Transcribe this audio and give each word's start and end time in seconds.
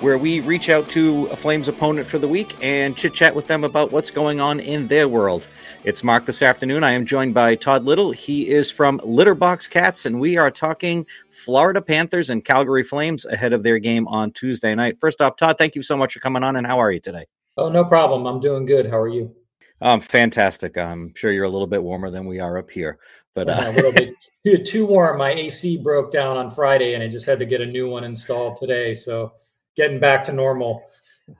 where 0.00 0.16
we 0.16 0.38
reach 0.40 0.70
out 0.70 0.88
to 0.90 1.26
a 1.26 1.36
Flames 1.36 1.66
opponent 1.66 2.08
for 2.08 2.18
the 2.18 2.28
week 2.28 2.54
and 2.62 2.96
chit 2.96 3.14
chat 3.14 3.34
with 3.34 3.48
them 3.48 3.64
about 3.64 3.90
what's 3.90 4.10
going 4.10 4.40
on 4.40 4.60
in 4.60 4.86
their 4.86 5.08
world. 5.08 5.48
It's 5.82 6.04
Mark 6.04 6.24
this 6.24 6.40
afternoon. 6.40 6.84
I 6.84 6.92
am 6.92 7.04
joined 7.04 7.34
by 7.34 7.56
Todd 7.56 7.84
Little. 7.84 8.12
He 8.12 8.48
is 8.48 8.70
from 8.70 9.00
Litterbox 9.00 9.68
Cats, 9.68 10.06
and 10.06 10.20
we 10.20 10.36
are 10.36 10.52
talking 10.52 11.04
Florida 11.30 11.82
Panthers 11.82 12.30
and 12.30 12.44
Calgary 12.44 12.84
Flames 12.84 13.24
ahead 13.24 13.52
of 13.52 13.64
their 13.64 13.80
game 13.80 14.06
on 14.06 14.30
Tuesday 14.30 14.72
night. 14.74 14.98
First 15.00 15.20
off, 15.20 15.36
Todd, 15.36 15.58
thank 15.58 15.74
you 15.74 15.82
so 15.82 15.96
much 15.96 16.14
for 16.14 16.20
coming 16.20 16.44
on, 16.44 16.54
and 16.54 16.66
how 16.66 16.78
are 16.78 16.92
you 16.92 17.00
today? 17.00 17.26
Oh, 17.56 17.68
no 17.68 17.84
problem. 17.84 18.24
I'm 18.26 18.40
doing 18.40 18.66
good. 18.66 18.88
How 18.88 18.98
are 18.98 19.08
you? 19.08 19.34
Um, 19.80 20.00
fantastic. 20.00 20.78
I'm 20.78 21.12
sure 21.14 21.32
you're 21.32 21.44
a 21.44 21.50
little 21.50 21.66
bit 21.66 21.82
warmer 21.82 22.10
than 22.10 22.24
we 22.24 22.38
are 22.38 22.58
up 22.58 22.70
here, 22.70 22.98
but 23.34 23.48
uh, 23.48 23.62
a 23.64 23.72
little 23.72 23.92
bit 23.92 24.14
too, 24.46 24.58
too 24.64 24.86
warm. 24.86 25.18
My 25.18 25.32
AC 25.32 25.78
broke 25.78 26.12
down 26.12 26.36
on 26.36 26.52
Friday, 26.52 26.94
and 26.94 27.02
I 27.02 27.08
just 27.08 27.26
had 27.26 27.40
to 27.40 27.46
get 27.46 27.60
a 27.60 27.66
new 27.66 27.88
one 27.88 28.04
installed 28.04 28.56
today. 28.56 28.94
So 28.94 29.32
getting 29.78 29.98
back 30.00 30.24
to 30.24 30.32
normal. 30.32 30.82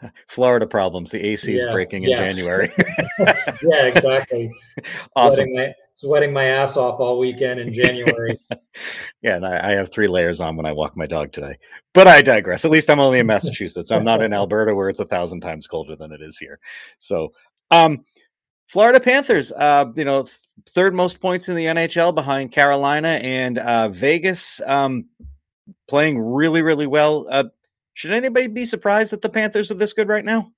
Florida 0.29 0.67
problems. 0.67 1.11
The 1.11 1.19
AC 1.19 1.53
is 1.53 1.65
Yeah, 1.65 1.71
breaking 1.73 2.05
in 2.05 2.11
yeah. 2.11 2.17
January. 2.17 2.71
yeah, 3.19 3.87
exactly. 3.87 4.51
awesome. 5.17 5.35
Sweating 5.35 5.57
my, 5.57 5.75
sweating 5.97 6.33
my 6.33 6.45
ass 6.45 6.77
off 6.77 7.01
all 7.01 7.19
weekend 7.19 7.59
in 7.59 7.73
January. 7.73 8.39
Yeah, 9.23 9.37
and 9.37 9.45
I, 9.45 9.73
I 9.73 9.75
have 9.75 9.91
three 9.91 10.07
layers 10.07 10.41
on 10.41 10.57
when 10.57 10.67
I 10.67 10.73
walk 10.73 10.97
my 10.97 11.07
dog 11.07 11.33
today. 11.33 11.59
But 11.93 12.07
I 12.07 12.23
digress. 12.23 12.65
At 12.65 12.71
least 12.71 12.89
I'm 12.89 13.01
only 13.01 13.19
in 13.19 13.27
Massachusetts. 13.27 13.91
I'm 13.91 14.05
not 14.05 14.23
in 14.23 14.33
Alberta 14.33 14.75
where 14.75 14.89
it's 14.89 15.01
a 15.01 15.05
thousand 15.05 15.41
times 15.41 15.67
colder 15.67 15.97
than 15.97 16.13
it 16.13 16.21
is 16.23 16.39
here. 16.39 16.61
So, 17.01 17.33
um, 17.73 18.05
Florida 18.69 19.01
Panthers, 19.01 19.51
uh, 19.51 19.87
you 19.97 20.05
know, 20.05 20.23
th- 20.23 20.37
third 20.69 20.95
most 20.95 21.21
points 21.21 21.49
in 21.49 21.57
the 21.57 21.65
NHL 21.65 22.15
behind 22.15 22.53
Carolina 22.53 23.19
and 23.23 23.59
uh, 23.59 23.89
Vegas, 23.89 24.61
um, 24.67 25.07
playing 25.89 26.19
really, 26.21 26.61
really 26.61 26.87
well. 26.87 27.27
Uh, 27.31 27.45
should 27.99 28.13
anybody 28.13 28.47
be 28.47 28.65
surprised 28.65 29.11
that 29.11 29.23
the 29.23 29.29
Panthers 29.29 29.73
are 29.73 29.75
this 29.75 29.93
good 29.93 30.09
right 30.09 30.25
now? 30.25 30.53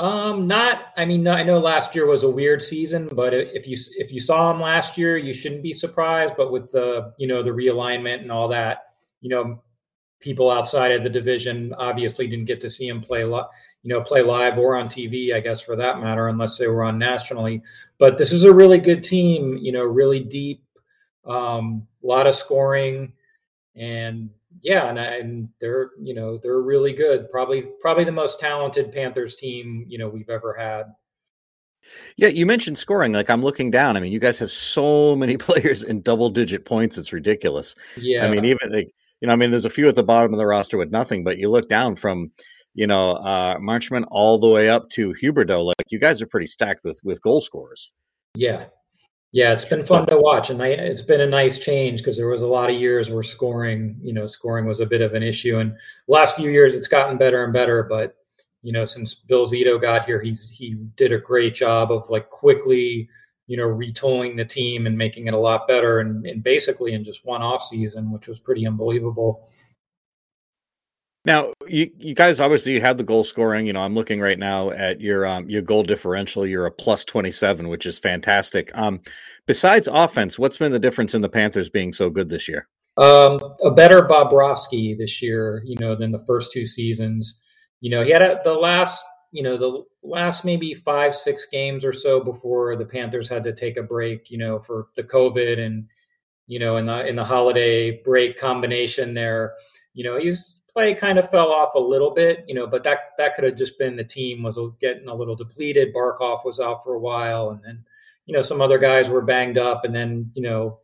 um, 0.00 0.48
not. 0.48 0.86
I 0.96 1.04
mean, 1.04 1.28
I 1.28 1.44
know 1.44 1.60
last 1.60 1.94
year 1.94 2.06
was 2.06 2.24
a 2.24 2.30
weird 2.30 2.62
season, 2.62 3.08
but 3.12 3.32
if 3.32 3.68
you 3.68 3.76
if 3.96 4.10
you 4.10 4.18
saw 4.18 4.50
them 4.50 4.60
last 4.60 4.98
year, 4.98 5.16
you 5.16 5.32
shouldn't 5.32 5.62
be 5.62 5.72
surprised. 5.72 6.34
But 6.36 6.50
with 6.50 6.72
the 6.72 7.12
you 7.16 7.28
know 7.28 7.44
the 7.44 7.50
realignment 7.50 8.22
and 8.22 8.32
all 8.32 8.48
that, 8.48 8.86
you 9.20 9.28
know, 9.28 9.62
people 10.18 10.50
outside 10.50 10.90
of 10.90 11.04
the 11.04 11.10
division 11.10 11.72
obviously 11.78 12.26
didn't 12.26 12.46
get 12.46 12.60
to 12.62 12.70
see 12.70 12.88
him 12.88 13.00
play 13.00 13.24
li- 13.24 13.44
you 13.84 13.88
know 13.88 14.00
play 14.00 14.22
live 14.22 14.58
or 14.58 14.74
on 14.74 14.88
TV 14.88 15.32
I 15.32 15.38
guess 15.38 15.60
for 15.60 15.76
that 15.76 16.00
matter 16.00 16.26
unless 16.26 16.58
they 16.58 16.66
were 16.66 16.84
on 16.84 16.98
nationally 16.98 17.62
but 17.98 18.18
this 18.18 18.32
is 18.32 18.44
a 18.44 18.52
really 18.52 18.78
good 18.78 19.02
team 19.02 19.56
you 19.56 19.72
know 19.72 19.84
really 19.84 20.20
deep 20.20 20.62
um 21.24 21.86
a 22.02 22.06
lot 22.06 22.26
of 22.26 22.34
scoring 22.34 23.12
and 23.74 24.30
yeah 24.62 24.88
and, 24.88 24.98
and 24.98 25.48
they're 25.60 25.90
you 26.00 26.14
know 26.14 26.38
they're 26.38 26.60
really 26.60 26.92
good 26.92 27.30
probably 27.30 27.64
probably 27.80 28.04
the 28.04 28.12
most 28.12 28.40
talented 28.40 28.92
Panthers 28.92 29.36
team 29.36 29.84
you 29.88 29.98
know 29.98 30.08
we've 30.08 30.30
ever 30.30 30.54
had 30.54 30.86
Yeah, 32.16 32.28
you 32.28 32.46
mentioned 32.46 32.76
scoring. 32.78 33.12
Like 33.12 33.30
I'm 33.30 33.42
looking 33.42 33.70
down. 33.70 33.96
I 33.96 34.00
mean, 34.00 34.12
you 34.12 34.18
guys 34.18 34.38
have 34.38 34.50
so 34.50 35.16
many 35.16 35.36
players 35.48 35.84
in 35.84 36.02
double 36.02 36.30
digit 36.30 36.64
points. 36.64 36.98
It's 36.98 37.12
ridiculous. 37.12 37.74
yeah 37.96 38.24
I 38.24 38.30
mean, 38.30 38.44
even 38.44 38.72
like 38.72 38.90
you 39.20 39.26
know, 39.28 39.32
I 39.32 39.36
mean, 39.36 39.50
there's 39.50 39.66
a 39.66 39.70
few 39.70 39.88
at 39.88 39.96
the 39.96 40.02
bottom 40.02 40.32
of 40.32 40.38
the 40.38 40.46
roster 40.46 40.78
with 40.78 40.90
nothing, 40.90 41.24
but 41.24 41.38
you 41.38 41.50
look 41.50 41.68
down 41.68 41.96
from 41.96 42.30
you 42.74 42.86
know 42.86 43.12
uh 43.12 43.58
Marchment 43.58 44.04
all 44.10 44.38
the 44.38 44.48
way 44.48 44.68
up 44.68 44.88
to 44.90 45.14
Huberdeau. 45.14 45.64
Like 45.64 45.90
you 45.90 45.98
guys 45.98 46.20
are 46.20 46.26
pretty 46.26 46.46
stacked 46.46 46.84
with 46.84 47.00
with 47.04 47.22
goal 47.22 47.40
scorers. 47.40 47.92
Yeah. 48.34 48.66
Yeah, 49.32 49.52
it's 49.52 49.64
been 49.64 49.86
fun 49.86 50.06
to 50.06 50.18
watch, 50.18 50.50
and 50.50 50.60
I, 50.60 50.68
it's 50.68 51.02
been 51.02 51.20
a 51.20 51.26
nice 51.26 51.60
change 51.60 52.00
because 52.00 52.16
there 52.16 52.28
was 52.28 52.42
a 52.42 52.48
lot 52.48 52.68
of 52.68 52.80
years 52.80 53.10
where 53.10 53.22
scoring, 53.22 53.96
you 54.02 54.12
know, 54.12 54.26
scoring 54.26 54.66
was 54.66 54.80
a 54.80 54.86
bit 54.86 55.02
of 55.02 55.14
an 55.14 55.22
issue, 55.22 55.58
and 55.58 55.70
the 55.72 56.12
last 56.12 56.34
few 56.34 56.50
years 56.50 56.74
it's 56.74 56.88
gotten 56.88 57.16
better 57.16 57.44
and 57.44 57.52
better. 57.52 57.84
But 57.84 58.16
you 58.62 58.72
know, 58.72 58.84
since 58.84 59.14
Bill 59.14 59.46
Zito 59.46 59.80
got 59.80 60.04
here, 60.04 60.20
he's 60.20 60.50
he 60.50 60.74
did 60.96 61.12
a 61.12 61.18
great 61.18 61.54
job 61.54 61.92
of 61.92 62.10
like 62.10 62.28
quickly, 62.28 63.08
you 63.46 63.56
know, 63.56 63.68
retooling 63.68 64.36
the 64.36 64.44
team 64.44 64.88
and 64.88 64.98
making 64.98 65.28
it 65.28 65.34
a 65.34 65.38
lot 65.38 65.68
better, 65.68 66.00
and, 66.00 66.26
and 66.26 66.42
basically 66.42 66.94
in 66.94 67.04
just 67.04 67.24
one 67.24 67.40
off 67.40 67.62
season, 67.62 68.10
which 68.10 68.26
was 68.26 68.40
pretty 68.40 68.66
unbelievable. 68.66 69.48
Now, 71.26 71.52
you 71.66 71.90
you 71.98 72.14
guys 72.14 72.40
obviously 72.40 72.72
you 72.72 72.80
have 72.80 72.96
the 72.96 73.04
goal 73.04 73.24
scoring. 73.24 73.66
You 73.66 73.74
know, 73.74 73.80
I'm 73.80 73.94
looking 73.94 74.20
right 74.20 74.38
now 74.38 74.70
at 74.70 75.00
your 75.00 75.26
um 75.26 75.48
your 75.50 75.62
goal 75.62 75.82
differential. 75.82 76.46
You're 76.46 76.66
a 76.66 76.70
plus 76.70 77.04
27, 77.04 77.68
which 77.68 77.84
is 77.84 77.98
fantastic. 77.98 78.70
Um, 78.74 79.00
besides 79.46 79.88
offense, 79.92 80.38
what's 80.38 80.56
been 80.56 80.72
the 80.72 80.78
difference 80.78 81.14
in 81.14 81.20
the 81.20 81.28
Panthers 81.28 81.68
being 81.68 81.92
so 81.92 82.08
good 82.08 82.28
this 82.28 82.48
year? 82.48 82.68
Um, 82.96 83.38
a 83.62 83.70
better 83.70 84.02
Bobrovsky 84.02 84.96
this 84.96 85.22
year, 85.22 85.62
you 85.64 85.76
know, 85.78 85.94
than 85.94 86.10
the 86.10 86.24
first 86.26 86.52
two 86.52 86.66
seasons. 86.66 87.40
You 87.80 87.90
know, 87.90 88.04
he 88.04 88.10
had 88.10 88.22
a, 88.22 88.40
the 88.44 88.52
last, 88.52 89.02
you 89.30 89.42
know, 89.42 89.56
the 89.56 89.84
last 90.02 90.44
maybe 90.44 90.74
five, 90.74 91.14
six 91.14 91.46
games 91.50 91.84
or 91.84 91.92
so 91.92 92.20
before 92.20 92.76
the 92.76 92.84
Panthers 92.84 93.28
had 93.28 93.44
to 93.44 93.54
take 93.54 93.76
a 93.76 93.82
break, 93.82 94.30
you 94.30 94.38
know, 94.38 94.58
for 94.58 94.88
the 94.96 95.02
COVID 95.02 95.58
and, 95.58 95.86
you 96.46 96.58
know, 96.58 96.78
in 96.78 96.86
the 96.86 97.06
in 97.06 97.14
the 97.14 97.24
holiday 97.24 98.02
break 98.02 98.38
combination 98.38 99.14
there, 99.14 99.54
you 99.94 100.04
know, 100.04 100.18
his 100.18 100.59
play 100.72 100.94
kind 100.94 101.18
of 101.18 101.30
fell 101.30 101.52
off 101.52 101.74
a 101.74 101.80
little 101.80 102.10
bit, 102.10 102.44
you 102.48 102.54
know, 102.54 102.66
but 102.66 102.84
that 102.84 103.12
that 103.18 103.34
could 103.34 103.44
have 103.44 103.56
just 103.56 103.78
been 103.78 103.96
the 103.96 104.04
team 104.04 104.42
was 104.42 104.58
getting 104.80 105.08
a 105.08 105.14
little 105.14 105.36
depleted. 105.36 105.94
Barkov 105.94 106.44
was 106.44 106.60
out 106.60 106.84
for 106.84 106.94
a 106.94 107.00
while, 107.00 107.50
and 107.50 107.62
then, 107.62 107.84
you 108.26 108.34
know, 108.34 108.42
some 108.42 108.60
other 108.60 108.78
guys 108.78 109.08
were 109.08 109.22
banged 109.22 109.58
up, 109.58 109.84
and 109.84 109.94
then, 109.94 110.30
you 110.34 110.42
know, 110.42 110.80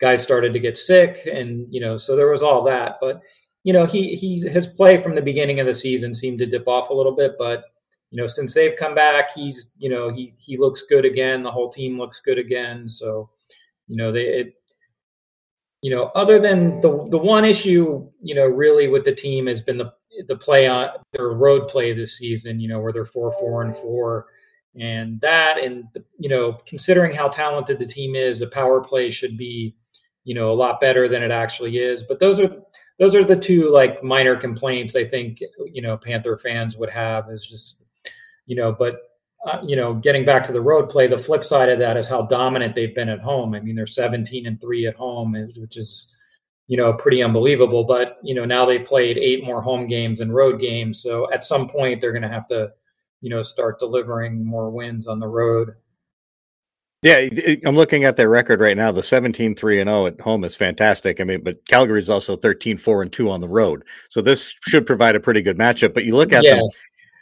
guys 0.00 0.22
started 0.22 0.52
to 0.54 0.58
get 0.58 0.78
sick 0.78 1.28
and 1.30 1.66
you 1.70 1.80
know 1.80 1.96
so 1.96 2.16
there 2.16 2.30
was 2.30 2.42
all 2.42 2.64
that. 2.64 2.96
But 3.00 3.20
you 3.62 3.72
know 3.72 3.84
he 3.86 4.16
he 4.16 4.40
his 4.40 4.66
play 4.66 4.98
from 4.98 5.14
the 5.14 5.22
beginning 5.22 5.60
of 5.60 5.66
the 5.66 5.74
season 5.74 6.14
seemed 6.14 6.38
to 6.38 6.46
dip 6.46 6.66
off 6.66 6.88
a 6.88 6.94
little 6.94 7.14
bit 7.14 7.32
but 7.38 7.64
you 8.10 8.16
know 8.16 8.26
since 8.26 8.54
they've 8.54 8.76
come 8.76 8.94
back 8.94 9.32
he's 9.34 9.72
you 9.78 9.90
know 9.90 10.10
he 10.10 10.32
he 10.38 10.56
looks 10.56 10.84
good 10.88 11.04
again. 11.04 11.42
The 11.42 11.50
whole 11.50 11.70
team 11.70 11.98
looks 11.98 12.20
good 12.20 12.38
again. 12.38 12.88
So 12.88 13.30
you 13.86 13.96
know 13.96 14.10
they 14.10 14.24
it, 14.24 14.54
you 15.82 15.90
know 15.90 16.04
other 16.14 16.38
than 16.38 16.80
the 16.80 17.06
the 17.10 17.18
one 17.18 17.44
issue 17.44 18.08
you 18.22 18.34
know 18.34 18.46
really 18.46 18.88
with 18.88 19.04
the 19.04 19.14
team 19.14 19.46
has 19.46 19.60
been 19.60 19.78
the 19.78 19.92
the 20.28 20.36
play 20.36 20.66
on 20.66 20.88
their 21.12 21.30
road 21.30 21.68
play 21.68 21.92
this 21.92 22.18
season 22.18 22.60
you 22.60 22.68
know 22.68 22.80
where 22.80 22.92
they're 22.92 23.04
4 23.04 23.32
4 23.32 23.62
and 23.62 23.76
4 23.76 24.26
and 24.78 25.20
that 25.20 25.58
and 25.58 25.84
you 26.18 26.28
know 26.28 26.52
considering 26.66 27.14
how 27.14 27.28
talented 27.28 27.78
the 27.78 27.86
team 27.86 28.14
is 28.14 28.40
the 28.40 28.46
power 28.48 28.80
play 28.80 29.10
should 29.10 29.36
be 29.36 29.74
you 30.24 30.34
know 30.34 30.52
a 30.52 30.54
lot 30.54 30.80
better 30.80 31.08
than 31.08 31.22
it 31.22 31.30
actually 31.30 31.78
is. 31.78 32.02
But 32.02 32.20
those 32.20 32.38
are 32.40 32.54
those 32.98 33.14
are 33.14 33.24
the 33.24 33.36
two 33.36 33.70
like 33.70 34.04
minor 34.04 34.36
complaints 34.36 34.94
i 34.94 35.04
think 35.04 35.40
you 35.72 35.82
know 35.82 35.96
panther 35.96 36.36
fans 36.36 36.76
would 36.76 36.90
have 36.90 37.30
is 37.30 37.44
just 37.44 37.84
you 38.46 38.54
know 38.54 38.72
but 38.72 39.00
uh, 39.46 39.58
you 39.64 39.76
know 39.76 39.94
getting 39.94 40.24
back 40.24 40.44
to 40.44 40.52
the 40.52 40.60
road 40.60 40.88
play 40.88 41.06
the 41.06 41.18
flip 41.18 41.42
side 41.44 41.68
of 41.68 41.78
that 41.78 41.96
is 41.96 42.08
how 42.08 42.22
dominant 42.22 42.74
they've 42.74 42.94
been 42.94 43.08
at 43.08 43.20
home 43.20 43.54
i 43.54 43.60
mean 43.60 43.74
they're 43.74 43.86
17 43.86 44.46
and 44.46 44.60
3 44.60 44.86
at 44.86 44.94
home 44.96 45.32
which 45.56 45.76
is 45.76 46.08
you 46.66 46.76
know 46.76 46.92
pretty 46.92 47.22
unbelievable 47.22 47.84
but 47.84 48.18
you 48.22 48.34
know 48.34 48.44
now 48.44 48.66
they 48.66 48.78
played 48.78 49.16
eight 49.18 49.42
more 49.42 49.62
home 49.62 49.86
games 49.86 50.20
and 50.20 50.34
road 50.34 50.60
games 50.60 51.02
so 51.02 51.30
at 51.32 51.44
some 51.44 51.68
point 51.68 52.00
they're 52.00 52.12
going 52.12 52.22
to 52.22 52.28
have 52.28 52.46
to 52.46 52.70
you 53.22 53.30
know 53.30 53.42
start 53.42 53.78
delivering 53.78 54.44
more 54.44 54.70
wins 54.70 55.06
on 55.06 55.18
the 55.18 55.26
road 55.26 55.74
Yeah, 57.02 57.28
I'm 57.64 57.76
looking 57.76 58.04
at 58.04 58.16
their 58.16 58.28
record 58.28 58.60
right 58.60 58.76
now. 58.76 58.92
The 58.92 59.02
17 59.02 59.54
3 59.54 59.80
and 59.80 59.88
0 59.88 60.06
at 60.06 60.20
home 60.20 60.44
is 60.44 60.54
fantastic. 60.54 61.18
I 61.18 61.24
mean, 61.24 61.42
but 61.42 61.64
Calgary's 61.66 62.10
also 62.10 62.36
13 62.36 62.76
4 62.76 63.02
and 63.02 63.10
2 63.10 63.30
on 63.30 63.40
the 63.40 63.48
road. 63.48 63.84
So 64.10 64.20
this 64.20 64.54
should 64.68 64.84
provide 64.86 65.16
a 65.16 65.20
pretty 65.20 65.40
good 65.40 65.56
matchup. 65.56 65.94
But 65.94 66.04
you 66.04 66.14
look 66.14 66.34
at 66.34 66.44
Yeah. 66.44 66.56
them, 66.56 66.68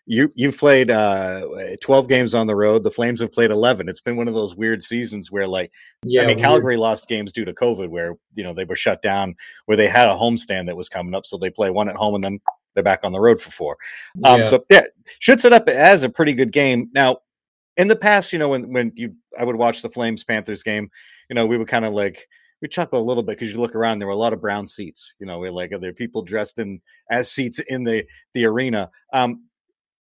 you 0.08 0.32
you've 0.34 0.56
played 0.56 0.90
uh 0.90 1.46
12 1.82 2.08
games 2.08 2.34
on 2.34 2.46
the 2.46 2.56
road. 2.56 2.82
The 2.82 2.90
Flames 2.90 3.20
have 3.20 3.30
played 3.30 3.50
11. 3.50 3.88
It's 3.88 4.00
been 4.00 4.16
one 4.16 4.26
of 4.26 4.34
those 4.34 4.56
weird 4.56 4.82
seasons 4.82 5.30
where 5.30 5.46
like 5.46 5.70
yeah 6.02 6.22
I 6.22 6.26
mean 6.26 6.36
weird. 6.36 6.44
Calgary 6.44 6.76
lost 6.78 7.08
games 7.08 7.30
due 7.30 7.44
to 7.44 7.52
COVID 7.52 7.88
where, 7.88 8.16
you 8.34 8.42
know, 8.42 8.54
they 8.54 8.64
were 8.64 8.74
shut 8.74 9.02
down 9.02 9.36
where 9.66 9.76
they 9.76 9.86
had 9.86 10.08
a 10.08 10.14
homestand 10.14 10.66
that 10.66 10.76
was 10.76 10.88
coming 10.88 11.14
up 11.14 11.26
so 11.26 11.36
they 11.36 11.50
play 11.50 11.70
one 11.70 11.90
at 11.90 11.96
home 11.96 12.14
and 12.14 12.24
then 12.24 12.40
they're 12.74 12.82
back 12.82 13.00
on 13.02 13.12
the 13.12 13.20
road 13.20 13.40
for 13.40 13.50
four. 13.50 13.76
Um 14.24 14.40
Yeah. 14.40 14.46
so 14.46 14.64
yeah, 14.70 14.84
should 15.20 15.40
set 15.40 15.52
up 15.52 15.68
as 15.68 16.02
a 16.02 16.08
pretty 16.08 16.32
good 16.32 16.52
game. 16.52 16.88
Now, 16.94 17.18
in 17.76 17.86
the 17.86 17.96
past, 17.96 18.32
you 18.32 18.38
know, 18.38 18.48
when 18.48 18.72
when 18.72 18.92
you 18.96 19.14
I 19.38 19.44
would 19.44 19.56
watch 19.56 19.82
the 19.82 19.90
Flames 19.90 20.24
Panthers 20.24 20.62
game, 20.62 20.90
you 21.28 21.34
know, 21.34 21.46
we 21.46 21.58
would 21.58 21.68
kind 21.68 21.84
of 21.84 21.92
like 21.92 22.26
we 22.60 22.68
chuckle 22.68 23.00
a 23.00 23.04
little 23.04 23.22
bit 23.22 23.38
because 23.38 23.52
you 23.52 23.60
look 23.60 23.76
around, 23.76 23.98
there 23.98 24.08
were 24.08 24.14
a 24.14 24.16
lot 24.16 24.32
of 24.32 24.40
brown 24.40 24.66
seats. 24.66 25.14
You 25.20 25.26
know, 25.26 25.38
we're 25.38 25.52
like 25.52 25.70
there 25.70 25.90
are 25.90 25.94
people 25.94 26.22
dressed 26.22 26.58
in 26.58 26.80
as 27.10 27.30
seats 27.30 27.60
in 27.68 27.84
the 27.84 28.04
the 28.34 28.46
arena. 28.46 28.90
Um, 29.12 29.44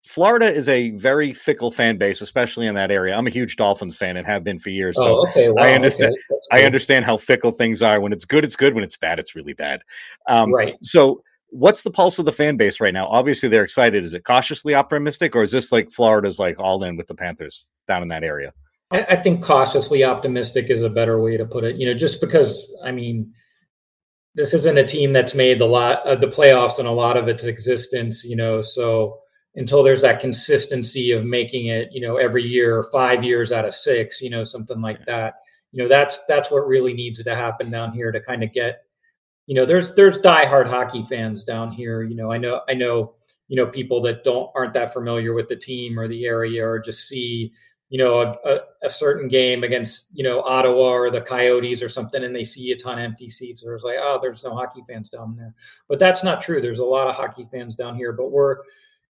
Florida 0.05 0.47
is 0.47 0.69
a 0.69 0.91
very 0.93 1.33
fickle 1.33 1.71
fan 1.71 1.99
base, 1.99 2.21
especially 2.21 2.67
in 2.67 2.75
that 2.75 2.91
area. 2.91 3.17
I'm 3.17 3.27
a 3.27 3.31
huge 3.31 3.57
Dolphins 3.57 3.97
fan 3.97 4.17
and 4.17 4.27
have 4.27 4.43
been 4.43 4.59
for 4.59 4.71
years. 4.71 4.97
So 4.97 5.19
oh, 5.19 5.29
okay. 5.29 5.51
wow, 5.51 5.63
I 5.63 5.73
understand. 5.73 6.15
Okay. 6.31 6.63
I 6.63 6.65
understand 6.65 7.05
how 7.05 7.17
fickle 7.17 7.53
things 7.53 7.83
are. 7.83 8.01
When 8.01 8.13
it's 8.13 8.25
good, 8.25 8.45
it's 8.45 8.57
good. 8.57 8.75
When 8.75 8.83
it's 8.83 8.97
bad, 8.97 9.19
it's 9.19 9.35
really 9.35 9.53
bad. 9.53 9.83
Um, 10.27 10.53
right. 10.53 10.75
So, 10.83 11.23
what's 11.51 11.83
the 11.83 11.91
pulse 11.91 12.19
of 12.19 12.25
the 12.25 12.33
fan 12.33 12.57
base 12.57 12.81
right 12.81 12.95
now? 12.95 13.07
Obviously, 13.09 13.49
they're 13.49 13.63
excited. 13.63 14.03
Is 14.03 14.15
it 14.15 14.25
cautiously 14.25 14.75
optimistic, 14.75 15.37
or 15.37 15.43
is 15.43 15.53
this 15.53 15.71
like 15.71 15.91
Florida's 15.91 16.39
like 16.39 16.59
all 16.59 16.83
in 16.83 16.97
with 16.97 17.07
the 17.07 17.15
Panthers 17.15 17.67
down 17.87 18.03
in 18.03 18.09
that 18.09 18.25
area? 18.25 18.53
I, 18.91 19.05
I 19.05 19.17
think 19.23 19.45
cautiously 19.45 20.03
optimistic 20.03 20.71
is 20.71 20.83
a 20.83 20.89
better 20.89 21.21
way 21.21 21.37
to 21.37 21.45
put 21.45 21.65
it. 21.65 21.77
You 21.77 21.87
know, 21.87 21.95
just 21.95 22.21
because 22.21 22.69
I 22.83 22.91
mean, 22.91 23.33
this 24.35 24.55
isn't 24.55 24.79
a 24.79 24.87
team 24.87 25.13
that's 25.13 25.35
made 25.35 25.59
the 25.59 25.67
lot 25.67 26.07
of 26.07 26.21
the 26.23 26.29
playoffs 26.29 26.79
and 26.79 26.89
a 26.89 26.93
lot 26.93 27.19
of 27.19 27.29
its 27.29 27.45
existence. 27.45 28.25
You 28.25 28.37
know, 28.37 28.63
so 28.63 29.21
until 29.57 29.83
there's 29.83 30.03
that 30.03 30.21
consistency 30.21 31.11
of 31.13 31.25
making 31.25 31.67
it, 31.67 31.89
you 31.93 32.01
know, 32.01 32.17
every 32.17 32.45
year, 32.45 32.85
five 32.93 33.25
years 33.25 33.51
out 33.53 33.65
of 33.65 33.75
six, 33.75 34.21
you 34.21 34.31
know, 34.31 34.45
something 34.45 34.81
like 34.81 35.05
that. 35.07 35.35
You 35.73 35.83
know, 35.83 35.89
that's 35.89 36.21
that's 36.29 36.51
what 36.51 36.67
really 36.67 36.95
needs 36.95 37.23
to 37.23 37.35
happen 37.35 37.71
down 37.71 37.93
here 37.93 38.13
to 38.13 38.21
kind 38.21 38.43
of 38.43 38.53
get, 38.53 38.83
you 39.47 39.55
know, 39.55 39.65
there's 39.65 39.95
there's 39.95 40.21
diehard 40.21 40.69
hockey 40.69 41.05
fans 41.09 41.45
down 41.45 41.73
here. 41.73 42.03
You 42.03 42.15
know, 42.17 42.31
I 42.31 42.39
know 42.39 42.61
I 42.69 42.75
know, 42.75 43.15
you 43.49 43.57
know, 43.57 43.67
people 43.67 44.01
that 44.03 44.25
don't 44.25 44.51
aren't 44.55 44.75
that 44.75 44.93
familiar 44.93 45.35
with 45.35 45.49
the 45.49 45.57
team 45.57 45.99
or 45.99 46.07
the 46.07 46.27
area 46.27 46.67
or 46.67 46.79
just 46.79 47.09
see, 47.09 47.53
you 47.89 47.99
know, 47.99 48.21
a, 48.21 48.49
a, 48.49 48.61
a 48.85 48.91
certain 48.91 49.29
game 49.29 49.65
against, 49.65 50.09
you 50.13 50.23
know, 50.23 50.43
Ottawa 50.43 50.91
or 50.91 51.11
the 51.11 51.21
Coyotes 51.21 51.83
or 51.83 51.89
something, 51.89 52.23
and 52.23 52.35
they 52.35 52.45
see 52.45 52.71
a 52.71 52.77
ton 52.77 52.99
of 52.99 53.05
empty 53.05 53.29
seats. 53.29 53.65
Or 53.65 53.75
it's 53.75 53.85
like, 53.85 53.99
oh, 54.01 54.21
there's 54.23 54.45
no 54.45 54.55
hockey 54.55 54.83
fans 54.89 55.11
down 55.11 55.37
there. 55.37 55.55
But 55.89 55.99
that's 55.99 56.23
not 56.23 56.41
true. 56.41 56.61
There's 56.61 56.79
a 56.79 56.85
lot 56.85 57.09
of 57.09 57.17
hockey 57.17 57.49
fans 57.51 57.75
down 57.75 57.97
here, 57.97 58.13
but 58.13 58.31
we're 58.31 58.59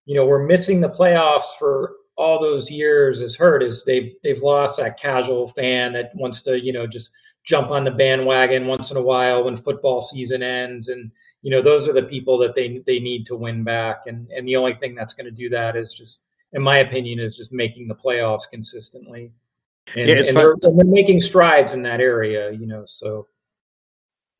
you 0.08 0.14
know 0.14 0.24
we're 0.24 0.46
missing 0.46 0.80
the 0.80 0.88
playoffs 0.88 1.56
for 1.58 1.96
all 2.16 2.40
those 2.40 2.70
years 2.70 3.20
is 3.20 3.36
hurt 3.36 3.62
is 3.62 3.84
they've 3.84 4.14
they've 4.24 4.42
lost 4.42 4.78
that 4.78 4.98
casual 4.98 5.46
fan 5.46 5.92
that 5.92 6.10
wants 6.16 6.40
to 6.42 6.60
you 6.60 6.72
know 6.72 6.86
just 6.86 7.10
jump 7.44 7.70
on 7.70 7.84
the 7.84 7.90
bandwagon 7.90 8.66
once 8.66 8.90
in 8.90 8.96
a 8.96 9.02
while 9.02 9.44
when 9.44 9.56
football 9.56 10.02
season 10.02 10.42
ends. 10.42 10.88
And 10.88 11.10
you 11.42 11.50
know 11.50 11.62
those 11.62 11.88
are 11.88 11.92
the 11.92 12.02
people 12.02 12.38
that 12.38 12.54
they 12.54 12.82
they 12.86 12.98
need 12.98 13.26
to 13.26 13.36
win 13.36 13.62
back. 13.62 14.02
And 14.06 14.28
and 14.30 14.48
the 14.48 14.56
only 14.56 14.74
thing 14.74 14.94
that's 14.94 15.14
going 15.14 15.26
to 15.26 15.30
do 15.30 15.50
that 15.50 15.76
is 15.76 15.92
just 15.92 16.20
in 16.52 16.62
my 16.62 16.78
opinion 16.78 17.20
is 17.20 17.36
just 17.36 17.52
making 17.52 17.86
the 17.86 17.94
playoffs 17.94 18.48
consistently. 18.50 19.30
And, 19.94 20.06
Yeah, 20.06 20.16
and 20.16 20.20
it's 20.20 20.32
they're, 20.32 20.54
and 20.62 20.78
they're 20.78 20.86
making 20.86 21.20
strides 21.20 21.72
in 21.72 21.82
that 21.82 22.00
area 22.00 22.52
you 22.52 22.66
know 22.66 22.84
so 22.86 23.26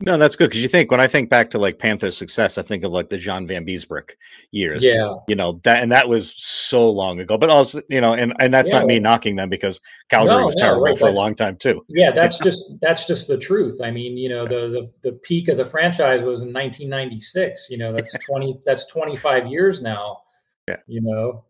No, 0.01 0.17
that's 0.17 0.37
good 0.37 0.49
because 0.49 0.61
you 0.61 0.69
think 0.69 0.91
when 0.91 1.01
I 1.01 1.07
think 1.07 1.29
back 1.29 1.49
to 1.49 1.57
like 1.59 1.77
Panthers 1.77 2.15
success, 2.17 2.57
I 2.57 2.61
think 2.61 2.85
of 2.85 2.91
like 2.93 3.09
the 3.09 3.17
John 3.17 3.45
Vanbiesbrouck 3.45 4.11
years. 4.51 4.81
yeah 4.85 5.15
You 5.27 5.35
know, 5.35 5.59
that 5.63 5.83
and 5.83 5.91
that 5.91 6.07
was 6.07 6.33
so 6.41 6.89
long 6.89 7.19
ago. 7.19 7.37
But 7.37 7.49
also, 7.49 7.81
you 7.89 7.99
know, 7.99 8.13
and, 8.13 8.33
and 8.39 8.53
that's 8.53 8.71
not 8.71 8.83
Yeah. 8.83 8.85
me 8.87 8.99
knocking 8.99 9.35
them 9.35 9.49
because 9.49 9.81
Calgary 10.09 10.37
No, 10.39 10.45
was 10.45 10.55
no, 10.55 10.61
terrible 10.61 10.83
right, 10.83 10.97
for 10.97 11.07
a 11.09 11.11
long 11.11 11.35
time 11.35 11.57
too. 11.57 11.83
yeah 11.89 12.11
that's 12.11 12.39
just 12.39 12.79
that's 12.81 13.05
just 13.07 13.27
the 13.27 13.37
truth 13.37 13.81
i 13.81 13.91
mean 13.91 14.15
you 14.17 14.29
know 14.29 14.45
the 14.47 14.69
the, 15.03 15.09
the 15.09 15.17
peak 15.17 15.47
of 15.49 15.57
the 15.57 15.65
franchise 15.65 16.21
was 16.21 16.41
in 16.41 16.53
1996 16.53 17.69
you 17.69 17.77
know 17.77 17.91
that's 17.91 18.13
20 18.25 18.59
that's 18.65 18.85
25 18.85 19.47
years 19.47 19.81
now 19.81 20.21
Yeah. 20.69 20.77
you 20.87 21.01
know 21.01 21.43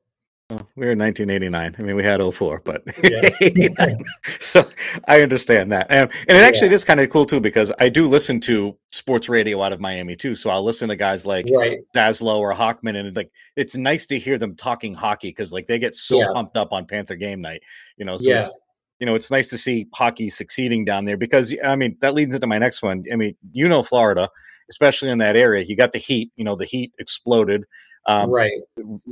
Well, 0.50 0.68
we 0.76 0.88
were 0.88 0.94
in 0.94 0.98
1989. 1.00 1.76
I 1.78 1.82
mean, 1.84 1.96
we 1.96 2.04
had 2.04 2.22
04, 2.22 2.62
but 2.66 2.82
Yeah. 3.04 3.30
89. 3.40 4.04
so 4.40 4.68
I 5.08 5.22
understand 5.22 5.72
that. 5.72 5.86
And, 5.92 6.10
and 6.28 6.38
it 6.38 6.42
actually 6.42 6.70
Yeah. 6.70 6.74
is 6.76 6.84
kind 6.84 7.00
of 7.00 7.08
cool 7.12 7.26
too 7.28 7.40
because 7.40 7.72
I 7.78 7.88
do 7.90 8.08
listen 8.08 8.40
to 8.42 8.76
sports 8.88 9.30
radio 9.30 9.62
out 9.62 9.74
of 9.74 9.80
Miami 9.80 10.16
too. 10.16 10.34
So 10.34 10.50
I'll 10.50 10.64
listen 10.64 10.90
to 10.90 10.96
guys 10.96 11.24
like 11.24 11.46
right 11.54 11.78
Zaslow 11.96 12.40
or 12.40 12.52
Hochman, 12.56 12.96
and 12.96 13.16
like 13.16 13.30
it's 13.58 13.76
nice 13.76 14.08
to 14.08 14.18
hear 14.18 14.40
them 14.40 14.56
talking 14.56 14.96
hockey 14.96 15.30
because 15.30 15.54
like 15.54 15.68
they 15.68 15.78
get 15.78 15.96
so 15.96 16.20
Yeah. 16.20 16.34
pumped 16.34 16.58
up 16.58 16.74
on 16.74 16.88
Panther 16.88 17.16
game 17.16 17.42
night, 17.42 17.62
you 17.98 18.06
know. 18.06 18.18
So 18.18 18.32
Yeah. 18.32 18.40
it's 18.40 18.52
you 19.00 19.06
know 19.06 19.14
it's 19.14 19.30
nice 19.30 19.50
to 19.52 19.58
see 19.58 19.88
hockey 19.94 20.32
succeeding 20.32 20.84
down 20.84 21.06
there 21.06 21.16
because 21.18 21.54
I 21.64 21.76
mean 21.76 21.96
that 22.02 22.16
leads 22.16 22.34
into 22.34 22.48
my 22.48 22.58
next 22.58 22.82
one. 22.82 23.04
I 23.14 23.16
mean, 23.18 23.36
you 23.52 23.70
know, 23.70 23.84
Florida, 23.84 24.28
especially 24.72 25.12
in 25.12 25.20
that 25.20 25.36
area, 25.36 25.64
you 25.64 25.76
got 25.76 25.92
the 25.92 26.00
heat. 26.00 26.32
You 26.38 26.44
know, 26.44 26.56
the 26.56 26.66
heat 26.66 26.92
exploded. 26.98 27.66
Um, 28.08 28.32
right 28.32 28.52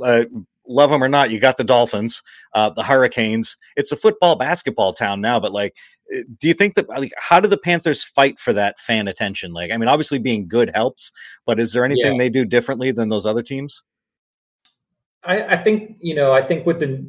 uh, 0.02 0.24
love 0.68 0.90
them 0.90 1.02
or 1.02 1.08
not, 1.08 1.30
you 1.30 1.40
got 1.40 1.56
the 1.56 1.64
Dolphins, 1.64 2.22
uh, 2.54 2.70
the 2.70 2.82
Hurricanes. 2.82 3.56
It's 3.76 3.92
a 3.92 3.96
football 3.96 4.36
basketball 4.36 4.92
town 4.92 5.20
now, 5.20 5.40
but 5.40 5.52
like, 5.52 5.74
uh, 6.14 6.20
do 6.38 6.48
you 6.48 6.54
think 6.54 6.74
that 6.76 6.88
like 6.88 7.12
how 7.18 7.40
do 7.40 7.48
the 7.48 7.58
Panthers 7.58 8.04
fight 8.04 8.38
for 8.38 8.52
that 8.52 8.78
fan 8.78 9.08
attention? 9.08 9.52
Like, 9.52 9.70
I 9.70 9.76
mean, 9.76 9.88
obviously 9.88 10.18
being 10.18 10.46
good 10.46 10.70
helps, 10.74 11.10
but 11.46 11.58
is 11.58 11.72
there 11.72 11.84
anything 11.84 12.12
Yeah. 12.14 12.18
they 12.18 12.28
do 12.28 12.44
differently 12.44 12.92
than 12.92 13.08
those 13.08 13.26
other 13.26 13.42
teams? 13.42 13.82
I, 15.24 15.56
I 15.56 15.62
think 15.62 15.96
you 16.00 16.14
know 16.14 16.32
i 16.32 16.42
think 16.42 16.66
with 16.66 16.80
the 16.80 17.06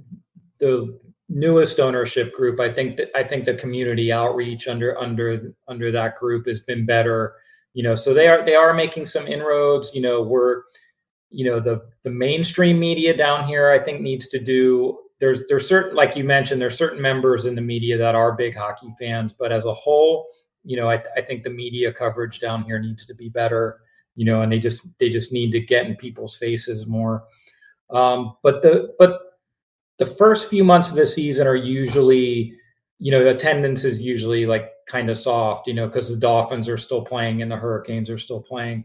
the 0.60 1.00
newest 1.30 1.80
ownership 1.80 2.34
group 2.34 2.60
i 2.60 2.72
think 2.72 2.98
that 2.98 3.10
i 3.16 3.24
think 3.24 3.46
the 3.46 3.54
community 3.54 4.12
outreach 4.12 4.68
under 4.68 4.98
under 5.00 5.54
under 5.68 5.92
that 5.92 6.16
group 6.16 6.48
has 6.48 6.60
been 6.60 6.86
better 6.86 7.36
you 7.74 7.84
know 7.84 7.96
so 7.96 8.14
they 8.14 8.28
are 8.28 8.44
they 8.44 8.56
are 8.56 8.74
making 8.74 9.06
some 9.06 9.28
inroads 9.28 9.94
you 9.94 10.02
know 10.02 10.22
we're 10.24 10.64
you 11.30 11.46
know 11.46 11.60
the 11.60 11.82
the 12.04 12.10
mainstream 12.10 12.80
media 12.80 13.16
down 13.16 13.48
here 13.48 13.70
i 13.70 13.80
think 13.80 14.02
needs 14.02 14.28
to 14.28 14.40
do 14.40 14.98
there's 15.20 15.48
there's 15.48 15.68
certain 15.68 15.96
like 15.96 16.16
you 16.16 16.24
mentioned 16.24 16.62
there's 16.62 16.78
certain 16.78 17.02
members 17.02 17.46
in 17.46 17.56
the 17.56 17.62
media 17.62 17.98
that 17.98 18.16
are 18.16 18.32
big 18.32 18.56
hockey 18.56 18.94
fans 19.00 19.34
but 19.38 19.52
as 19.52 19.66
a 19.66 19.74
whole 19.74 20.28
you 20.64 20.76
know 20.76 20.90
i, 20.90 21.02
I 21.16 21.22
think 21.22 21.44
the 21.44 21.50
media 21.50 21.94
coverage 21.94 22.40
down 22.40 22.64
here 22.64 22.80
needs 22.80 23.06
to 23.06 23.14
be 23.14 23.30
better 23.30 23.82
you 24.20 24.26
know 24.26 24.42
and 24.42 24.52
they 24.52 24.60
just 24.60 24.86
they 25.00 25.08
just 25.08 25.32
need 25.32 25.50
to 25.50 25.62
get 25.62 25.86
in 25.86 25.96
people's 25.96 26.36
faces 26.36 26.86
more. 26.86 27.24
Um, 27.90 28.36
but 28.44 28.62
the 28.62 28.94
but 29.00 29.22
the 29.98 30.06
first 30.06 30.50
few 30.50 30.66
months 30.66 30.90
of 30.90 30.98
the 30.98 31.06
season 31.06 31.48
are 31.48 31.56
usually 31.56 32.54
you 33.00 33.12
know 33.12 33.26
attendance 33.28 33.86
is 33.86 34.02
usually 34.02 34.46
like 34.46 34.72
kind 34.90 35.10
of 35.10 35.18
soft 35.18 35.68
you 35.68 35.74
know 35.74 35.88
because 35.88 36.10
the 36.10 36.18
dolphins 36.18 36.68
are 36.68 36.78
still 36.78 37.02
playing 37.02 37.42
and 37.42 37.50
the 37.50 37.56
hurricanes 37.56 38.10
are 38.10 38.18
still 38.18 38.42
playing. 38.42 38.84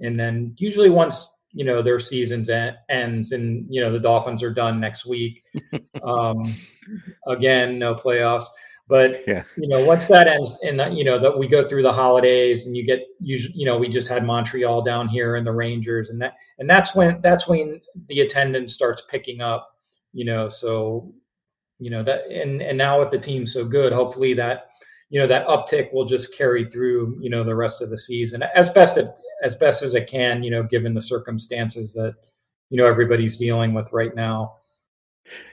And 0.00 0.18
then 0.18 0.56
usually 0.58 0.90
once 0.90 1.28
you 1.54 1.64
know 1.64 1.80
their 1.80 1.98
seasons 2.00 2.50
en- 2.50 2.76
ends 2.88 3.32
and 3.32 3.64
you 3.70 3.80
know 3.80 3.92
the 3.92 3.98
dolphins 4.00 4.42
are 4.42 4.52
done 4.52 4.80
next 4.80 5.06
week 5.06 5.44
um 6.02 6.52
again 7.26 7.78
no 7.78 7.94
playoffs 7.94 8.46
but 8.88 9.22
Yeah. 9.26 9.44
you 9.56 9.68
know 9.68 9.84
once 9.84 10.08
that 10.08 10.26
ends 10.26 10.58
and 10.62 10.78
that, 10.80 10.92
you 10.92 11.04
know 11.04 11.18
that 11.18 11.38
we 11.38 11.46
go 11.48 11.66
through 11.66 11.82
the 11.82 11.92
holidays 11.92 12.66
and 12.66 12.76
you 12.76 12.84
get 12.84 13.06
usually 13.20 13.54
you 13.56 13.64
know 13.66 13.78
we 13.78 13.88
just 13.88 14.08
had 14.08 14.26
montreal 14.26 14.82
down 14.82 15.08
here 15.08 15.36
and 15.36 15.46
the 15.46 15.52
rangers 15.52 16.10
and 16.10 16.20
that 16.20 16.34
and 16.58 16.68
that's 16.68 16.94
when 16.94 17.20
that's 17.22 17.46
when 17.48 17.80
the 18.08 18.20
attendance 18.20 18.74
starts 18.74 19.02
picking 19.10 19.40
up 19.40 19.70
you 20.12 20.24
know 20.24 20.48
so 20.48 21.12
you 21.78 21.90
know 21.90 22.02
that 22.02 22.26
and 22.30 22.60
and 22.62 22.76
now 22.76 22.98
with 23.00 23.10
the 23.10 23.18
team 23.18 23.46
so 23.46 23.64
good 23.64 23.92
hopefully 23.92 24.34
that 24.34 24.66
you 25.10 25.18
know 25.20 25.26
that 25.26 25.46
uptick 25.46 25.92
will 25.92 26.04
just 26.04 26.34
carry 26.36 26.68
through 26.70 27.16
you 27.20 27.30
know 27.30 27.42
the 27.44 27.54
rest 27.54 27.80
of 27.80 27.90
the 27.90 27.98
season 27.98 28.42
as 28.54 28.68
best 28.70 28.96
it, 28.98 29.08
as 29.44 29.54
best 29.54 29.82
as 29.82 29.94
it 29.94 30.08
can 30.08 30.42
you 30.42 30.50
know 30.50 30.62
given 30.62 30.94
the 30.94 31.02
circumstances 31.02 31.92
that 31.92 32.14
you 32.70 32.78
know 32.78 32.86
everybody's 32.86 33.36
dealing 33.36 33.72
with 33.74 33.92
right 33.92 34.16
now 34.16 34.56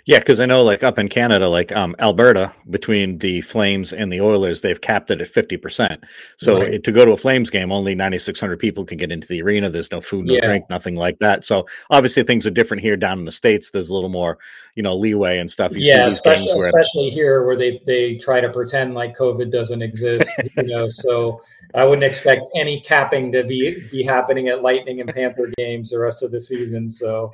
Yeah, 0.05 0.19
because 0.19 0.39
I 0.39 0.45
know 0.45 0.63
like 0.63 0.83
up 0.83 0.99
in 0.99 1.07
Canada, 1.07 1.47
like 1.47 1.71
um 1.71 1.95
Alberta, 1.99 2.51
between 2.69 3.17
the 3.19 3.41
Flames 3.41 3.93
and 3.93 4.11
the 4.11 4.19
Oilers, 4.19 4.61
they've 4.61 4.79
capped 4.81 5.09
it 5.11 5.21
at 5.21 5.27
fifty 5.27 5.55
percent. 5.57 6.03
So 6.37 6.59
Right. 6.59 6.73
it- 6.75 6.83
to 6.83 6.91
go 6.91 7.05
to 7.05 7.11
a 7.11 7.17
Flames 7.17 7.49
game, 7.49 7.71
only 7.71 7.95
ninety 7.95 8.17
six 8.17 8.39
hundred 8.39 8.59
people 8.59 8.83
can 8.83 8.97
get 8.97 9.11
into 9.11 9.27
the 9.27 9.41
arena. 9.41 9.69
There's 9.69 9.91
no 9.91 10.01
food, 10.01 10.25
no 10.25 10.33
Yeah. 10.35 10.45
drink, 10.45 10.65
nothing 10.69 10.95
like 10.95 11.19
that. 11.19 11.45
So 11.45 11.65
obviously 11.89 12.23
things 12.23 12.45
are 12.45 12.51
different 12.51 12.81
here 12.81 12.97
down 12.97 13.19
in 13.19 13.25
the 13.25 13.31
states. 13.31 13.71
There's 13.71 13.89
a 13.89 13.93
little 13.93 14.09
more, 14.09 14.37
you 14.75 14.83
know, 14.83 14.95
leeway 14.97 15.37
and 15.37 15.49
stuff. 15.49 15.71
You 15.75 15.83
yeah 15.83 16.03
see 16.03 16.09
these 16.09 16.13
especially, 16.15 16.45
games 16.47 16.57
where 16.57 16.67
especially 16.69 17.09
here 17.09 17.45
where 17.45 17.55
they 17.55 17.81
they 17.85 18.15
try 18.15 18.41
to 18.41 18.49
pretend 18.49 18.93
like 18.93 19.15
covid 19.15 19.51
doesn't 19.51 19.81
exist 19.81 20.29
you 20.57 20.63
know 20.67 20.89
so 21.03 21.41
i 21.75 21.83
wouldn't 21.83 22.03
expect 22.03 22.41
any 22.55 22.79
capping 22.81 23.31
to 23.31 23.43
be 23.43 23.79
be 23.91 24.03
happening 24.03 24.47
at 24.49 24.61
lightning 24.61 24.99
and 24.99 25.13
panther 25.13 25.49
games 25.57 25.91
the 25.91 25.99
rest 25.99 26.23
of 26.23 26.31
the 26.31 26.41
season 26.41 26.89
so 26.91 27.31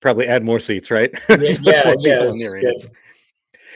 probably 0.00 0.26
add 0.26 0.44
more 0.44 0.60
seats, 0.60 0.90
right? 0.90 1.10
yeah 1.28 1.36
yeah, 1.38 1.82
More 1.84 1.94
yeah 1.98 2.18
people 2.18 2.28
in 2.32 2.38
the 2.38 2.44
it's 2.44 2.54
arenas. 2.54 2.90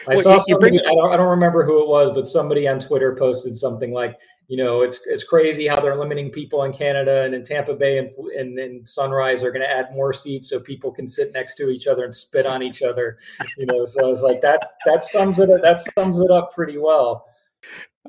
I 0.09 0.15
Well, 0.17 0.23
saw 0.23 0.41
you- 0.49 0.59
bring. 0.59 0.79
I 0.81 0.95
don't. 0.95 1.13
I 1.13 1.17
don't 1.17 1.29
remember 1.31 1.65
who 1.65 1.81
it 1.83 1.89
was, 1.89 2.11
but 2.15 2.27
somebody 2.27 2.67
on 2.67 2.81
Twitter 2.81 3.15
posted 3.15 3.57
something 3.57 3.93
like, 3.93 4.19
you 4.49 4.57
know, 4.57 4.83
it's 4.83 4.99
it's 5.07 5.23
crazy 5.23 5.69
how 5.69 5.79
they're 5.79 5.95
limiting 5.97 6.29
people 6.31 6.65
in 6.65 6.73
Canada 6.73 7.23
and 7.23 7.35
in 7.35 7.45
Tampa 7.45 7.75
Bay 7.75 7.99
and 7.99 8.11
and, 8.37 8.59
and 8.59 8.89
Sunrise 8.89 9.45
are 9.45 9.53
going 9.53 9.63
to 9.63 9.71
add 9.71 9.93
more 9.95 10.13
seats 10.13 10.49
so 10.51 10.59
people 10.59 10.91
can 10.91 11.07
sit 11.07 11.33
next 11.33 11.55
to 11.57 11.69
each 11.71 11.87
other 11.87 12.05
and 12.05 12.13
spit 12.15 12.47
on 12.47 12.63
each 12.65 12.83
other. 12.83 13.19
You 13.57 13.67
know, 13.67 13.87
so 13.87 14.05
I 14.05 14.09
was 14.09 14.23
like, 14.23 14.41
that 14.43 14.73
that 14.87 15.05
sums 15.05 15.39
it. 15.39 15.49
That 15.63 15.81
sums 15.97 16.19
it 16.19 16.31
up 16.33 16.53
pretty 16.53 16.79
well. 16.79 17.25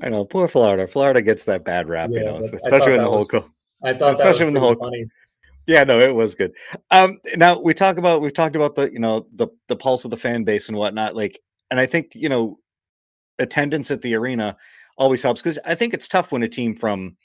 I 0.01 0.09
know, 0.09 0.25
poor 0.25 0.47
Florida. 0.47 0.87
Florida 0.87 1.21
gets 1.21 1.43
that 1.43 1.63
bad 1.63 1.87
rap, 1.87 2.09
you 2.09 2.23
know, 2.25 2.39
but 2.39 2.45
I 2.45 2.49
thought 2.49 2.55
especially 2.65 2.91
when 2.93 3.03
the 3.03 3.09
whole 3.09 3.19
was- 3.19 3.27
co- 3.27 3.49
I 3.83 3.93
thought 3.93 4.13
Especially 4.13 4.15
that 4.15 4.29
was 4.29 4.39
when 4.45 4.53
the 4.55 4.59
whole- 4.59 4.75
funny. 4.75 5.05
Yeah, 5.65 5.83
no, 5.83 5.99
it 5.99 6.13
was 6.13 6.35
good. 6.35 6.53
Um, 6.91 7.19
now 7.35 7.59
we 7.59 7.73
talk 7.73 7.97
about 7.97 8.21
we've 8.21 8.33
talked 8.33 8.55
about 8.55 8.75
the 8.75 8.91
you 8.91 8.99
know 8.99 9.27
the 9.35 9.47
the 9.67 9.75
pulse 9.75 10.05
of 10.05 10.11
the 10.11 10.17
fan 10.17 10.43
base 10.43 10.67
and 10.67 10.77
whatnot. 10.77 11.15
Like 11.15 11.39
and 11.71 11.79
I 11.79 11.85
think 11.85 12.15
you 12.15 12.29
know 12.29 12.59
attendance 13.39 13.89
at 13.91 14.01
the 14.01 14.15
arena 14.15 14.57
always 14.97 15.23
helps 15.23 15.41
because 15.41 15.59
I 15.65 15.75
think 15.75 15.93
it's 15.93 16.07
tough 16.07 16.31
when 16.31 16.43
a 16.43 16.47
team 16.47 16.75
from 16.75 17.15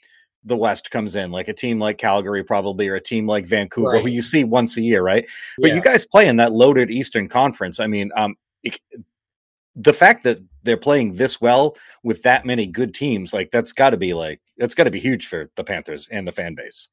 the 0.43 0.55
West 0.55 0.89
comes 0.89 1.15
in, 1.15 1.31
like 1.31 1.47
a 1.47 1.53
team 1.53 1.79
like 1.79 1.97
Calgary, 1.97 2.43
probably, 2.43 2.87
or 2.87 2.95
a 2.95 3.01
team 3.01 3.27
like 3.27 3.45
Vancouver, 3.45 3.89
right. 3.89 4.01
who 4.01 4.09
you 4.09 4.21
see 4.21 4.43
once 4.43 4.77
a 4.77 4.81
year, 4.81 5.01
right? 5.03 5.27
But 5.57 5.69
yeah. 5.69 5.75
you 5.75 5.81
guys 5.81 6.05
play 6.05 6.27
in 6.27 6.37
that 6.37 6.53
loaded 6.53 6.89
Eastern 6.89 7.27
Conference. 7.27 7.79
I 7.79 7.87
mean, 7.87 8.09
um, 8.15 8.35
it, 8.63 8.79
the 9.75 9.93
fact 9.93 10.23
that 10.23 10.39
they're 10.63 10.77
playing 10.77 11.15
this 11.15 11.39
well 11.41 11.75
with 12.03 12.23
that 12.23 12.45
many 12.45 12.67
good 12.67 12.93
teams, 12.93 13.33
like 13.33 13.51
that's 13.51 13.73
got 13.73 13.91
to 13.91 13.97
be 13.97 14.13
like 14.13 14.41
that's 14.57 14.75
got 14.75 14.85
to 14.85 14.91
be 14.91 14.99
huge 14.99 15.27
for 15.27 15.49
the 15.55 15.63
Panthers 15.63 16.07
and 16.09 16.27
the 16.27 16.31
fan 16.31 16.55
base. 16.55 16.89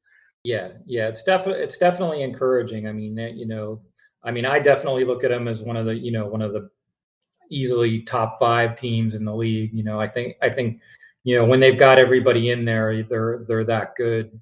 Yeah, 0.46 0.68
yeah, 0.84 1.08
it's 1.08 1.24
definitely 1.24 1.64
it's 1.64 1.76
definitely 1.76 2.22
encouraging. 2.22 2.86
I 2.86 2.92
mean, 2.92 3.18
you 3.18 3.48
know, 3.48 3.80
I 4.22 4.30
mean, 4.30 4.46
I 4.46 4.60
definitely 4.60 5.04
look 5.04 5.24
at 5.24 5.30
them 5.30 5.48
as 5.48 5.60
one 5.60 5.76
of 5.76 5.86
the 5.86 5.96
you 5.96 6.12
know 6.12 6.26
one 6.26 6.40
of 6.40 6.52
the 6.52 6.70
easily 7.50 8.02
top 8.02 8.38
five 8.38 8.76
teams 8.76 9.16
in 9.16 9.24
the 9.24 9.34
league. 9.34 9.72
You 9.74 9.82
know, 9.82 10.00
I 10.00 10.06
think 10.06 10.36
I 10.40 10.48
think 10.48 10.80
you 11.24 11.34
know 11.34 11.44
when 11.44 11.58
they've 11.58 11.76
got 11.76 11.98
everybody 11.98 12.50
in 12.50 12.64
there, 12.64 13.02
they're 13.02 13.44
they're 13.48 13.64
that 13.64 13.96
good. 13.96 14.38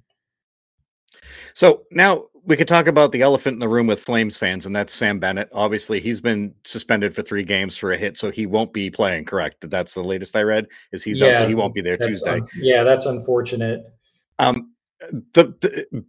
So 1.55 1.87
now 1.89 2.25
we 2.43 2.55
could 2.55 2.67
talk 2.67 2.85
about 2.85 3.11
the 3.11 3.23
elephant 3.23 3.55
in 3.55 3.59
the 3.59 3.67
room 3.67 3.87
with 3.87 3.99
Flames 3.99 4.37
fans, 4.37 4.67
and 4.67 4.75
that's 4.75 4.93
Sam 4.93 5.17
Bennett. 5.17 5.49
Obviously, 5.53 5.99
he's 5.99 6.21
been 6.21 6.53
suspended 6.65 7.15
for 7.15 7.23
three 7.23 7.43
games 7.43 7.77
for 7.77 7.93
a 7.93 7.97
hit, 7.97 8.19
so 8.19 8.29
he 8.29 8.45
won't 8.45 8.73
be 8.73 8.91
playing. 8.91 9.25
Correct? 9.25 9.67
That's 9.71 9.95
the 9.95 10.03
latest 10.03 10.35
I 10.35 10.43
read. 10.43 10.67
Is 10.91 11.03
he's 11.03 11.19
yeah, 11.19 11.29
out, 11.29 11.37
so 11.39 11.47
he 11.47 11.55
won't 11.55 11.73
be 11.73 11.81
there 11.81 11.97
Tuesday. 11.97 12.33
Un- 12.33 12.47
yeah, 12.57 12.83
that's 12.83 13.07
unfortunate. 13.07 13.91
Um, 14.37 14.74
the, 15.33 15.53
the 15.61 16.05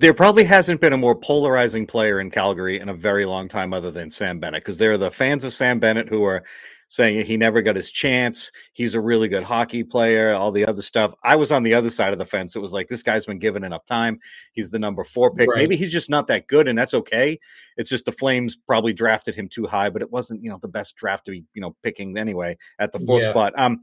there 0.00 0.14
probably 0.14 0.44
hasn't 0.44 0.80
been 0.80 0.94
a 0.94 0.96
more 0.96 1.14
polarizing 1.14 1.86
player 1.86 2.20
in 2.20 2.30
Calgary 2.30 2.80
in 2.80 2.88
a 2.88 2.94
very 2.94 3.26
long 3.26 3.48
time 3.48 3.74
other 3.74 3.90
than 3.90 4.08
Sam 4.08 4.40
Bennett 4.40 4.64
because 4.64 4.78
there 4.78 4.92
are 4.92 4.98
the 4.98 5.10
fans 5.10 5.44
of 5.44 5.52
Sam 5.52 5.78
Bennett 5.78 6.08
who 6.08 6.24
are 6.24 6.42
saying 6.88 7.24
he 7.24 7.36
never 7.36 7.60
got 7.60 7.76
his 7.76 7.92
chance. 7.92 8.50
He's 8.72 8.94
a 8.94 9.00
really 9.00 9.28
good 9.28 9.44
hockey 9.44 9.84
player, 9.84 10.34
all 10.34 10.50
the 10.50 10.66
other 10.66 10.80
stuff. 10.80 11.14
I 11.22 11.36
was 11.36 11.52
on 11.52 11.62
the 11.62 11.74
other 11.74 11.90
side 11.90 12.14
of 12.14 12.18
the 12.18 12.24
fence. 12.24 12.56
It 12.56 12.60
was 12.60 12.72
like, 12.72 12.88
this 12.88 13.02
guy's 13.02 13.26
been 13.26 13.38
given 13.38 13.62
enough 13.62 13.84
time. 13.84 14.18
He's 14.54 14.70
the 14.70 14.78
number 14.78 15.04
four 15.04 15.32
pick. 15.32 15.48
Right. 15.48 15.58
Maybe 15.58 15.76
he's 15.76 15.92
just 15.92 16.10
not 16.10 16.26
that 16.28 16.48
good, 16.48 16.66
and 16.66 16.76
that's 16.76 16.94
okay. 16.94 17.38
It's 17.76 17.90
just 17.90 18.06
the 18.06 18.12
Flames 18.12 18.56
probably 18.56 18.92
drafted 18.92 19.36
him 19.36 19.48
too 19.48 19.66
high, 19.66 19.90
but 19.90 20.02
it 20.02 20.10
wasn't, 20.10 20.42
you 20.42 20.50
know, 20.50 20.58
the 20.60 20.66
best 20.66 20.96
draft 20.96 21.26
to 21.26 21.30
be, 21.30 21.44
you 21.54 21.60
know, 21.60 21.76
picking 21.82 22.18
anyway 22.18 22.56
at 22.80 22.92
the 22.92 22.98
fourth 23.00 23.22
yeah. 23.22 23.30
spot. 23.30 23.52
Um, 23.56 23.82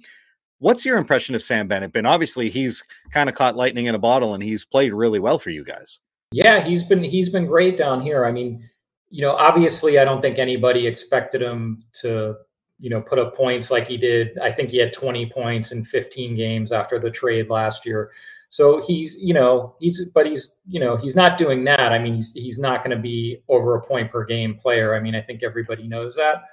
What's 0.59 0.85
your 0.85 0.97
impression 0.97 1.35
of 1.35 1.43
Sam 1.43 1.67
Bennett 1.67 1.91
been? 1.91 2.05
Obviously, 2.05 2.49
he's 2.49 2.83
kind 3.11 3.29
of 3.29 3.35
caught 3.35 3.55
lightning 3.55 3.85
in 3.85 3.95
a 3.95 3.99
bottle 3.99 4.33
and 4.33 4.41
he's 4.41 4.65
played 4.65 4.93
really 4.93 5.19
well 5.19 5.37
for 5.37 5.51
you 5.51 5.63
guys. 5.63 5.99
Yeah, 6.31 6.63
he's 6.63 6.83
been 6.83 7.03
he's 7.03 7.29
been 7.29 7.45
great 7.45 7.77
down 7.77 8.01
here. 8.01 8.25
I 8.25 8.31
mean, 8.31 8.67
you 9.09 9.21
know, 9.21 9.33
obviously, 9.33 9.99
I 9.99 10.05
don't 10.05 10.21
think 10.21 10.39
anybody 10.39 10.85
expected 10.85 11.41
him 11.41 11.83
to, 12.01 12.35
you 12.79 12.89
know, 12.89 13.01
put 13.01 13.19
up 13.19 13.35
points 13.35 13.71
like 13.71 13.87
he 13.87 13.97
did. 13.97 14.37
I 14.39 14.51
think 14.51 14.69
he 14.69 14.77
had 14.77 14.93
20 14.93 15.27
points 15.27 15.71
in 15.71 15.85
15 15.85 16.35
games 16.35 16.71
after 16.71 16.99
the 16.99 17.09
trade 17.09 17.49
last 17.49 17.85
year. 17.85 18.11
So 18.49 18.81
he's, 18.85 19.15
you 19.17 19.33
know, 19.33 19.75
he's, 19.79 20.05
but 20.13 20.25
he's, 20.25 20.55
you 20.67 20.79
know, 20.79 20.95
he's 20.97 21.15
not 21.15 21.37
doing 21.37 21.63
that. 21.65 21.91
I 21.91 21.99
mean, 21.99 22.15
he's 22.15 22.33
he's 22.33 22.59
not 22.59 22.83
going 22.83 22.95
to 22.95 23.01
be 23.01 23.41
over 23.47 23.75
a 23.75 23.81
point 23.81 24.11
per 24.11 24.25
game 24.25 24.55
player. 24.55 24.95
I 24.95 24.99
mean, 24.99 25.15
I 25.15 25.21
think 25.21 25.43
everybody 25.43 25.87
knows 25.87 26.15
that. 26.15 26.43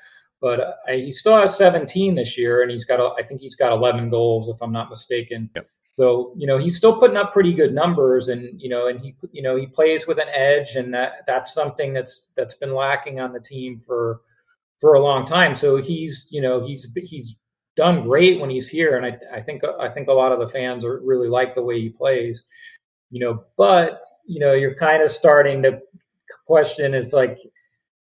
But 0.45 0.61
uh, 0.61 0.73
he 0.89 1.11
still 1.11 1.39
has 1.39 1.57
17 1.57 2.17
this 2.17 2.37
year, 2.37 2.61
and 2.61 2.71
he's 2.71 2.85
got, 2.85 3.01
I 3.19 3.23
think 3.23 3.41
he's 3.41 3.57
got 3.57 3.73
11 3.73 4.11
goals, 4.11 4.51
if 4.51 4.61
I'm 4.61 4.73
not 4.73 4.91
mistaken. 4.91 5.49
Yep. 5.57 5.67
So 5.97 6.35
you 6.37 6.47
know 6.47 6.59
he's 6.59 6.77
still 6.77 6.99
putting 6.99 7.17
up 7.17 7.33
pretty 7.33 7.55
good 7.55 7.73
numbers, 7.73 8.29
and 8.29 8.61
you 8.61 8.69
know, 8.69 8.89
and 8.89 9.01
he 9.01 9.15
you 9.33 9.43
know 9.43 9.57
he 9.57 9.67
plays 9.67 10.07
with 10.07 10.19
an 10.19 10.29
edge, 10.35 10.75
and 10.75 10.93
that 10.93 11.23
that's 11.27 11.55
something 11.55 11.95
that's 11.95 12.33
that's 12.37 12.57
been 12.57 12.75
lacking 12.75 13.21
on 13.21 13.33
the 13.33 13.41
team 13.41 13.81
for 13.81 14.21
for 14.81 14.95
a 14.95 15.01
long 15.01 15.25
time. 15.25 15.55
So 15.55 15.77
he's 15.77 16.27
you 16.31 16.43
know 16.43 16.67
he's 16.67 16.93
he's 16.95 17.37
done 17.77 18.03
great 18.03 18.41
when 18.41 18.51
he's 18.51 18.69
here, 18.69 18.97
and 18.97 19.07
I 19.07 19.39
I 19.39 19.41
think 19.41 19.63
I 19.81 19.89
think 19.89 20.09
a 20.09 20.13
lot 20.13 20.33
of 20.33 20.41
the 20.41 20.49
fans 20.49 20.85
are 20.85 21.01
really 21.01 21.29
like 21.29 21.55
the 21.55 21.63
way 21.63 21.81
he 21.81 21.91
plays, 21.91 22.43
you 23.11 23.25
know. 23.25 23.45
But 23.57 24.03
you 24.27 24.41
know 24.41 24.53
you're 24.53 24.75
kind 24.75 25.01
of 25.01 25.13
starting 25.13 25.63
to 25.63 25.81
question 26.45 26.93
is 26.93 27.13
like 27.13 27.39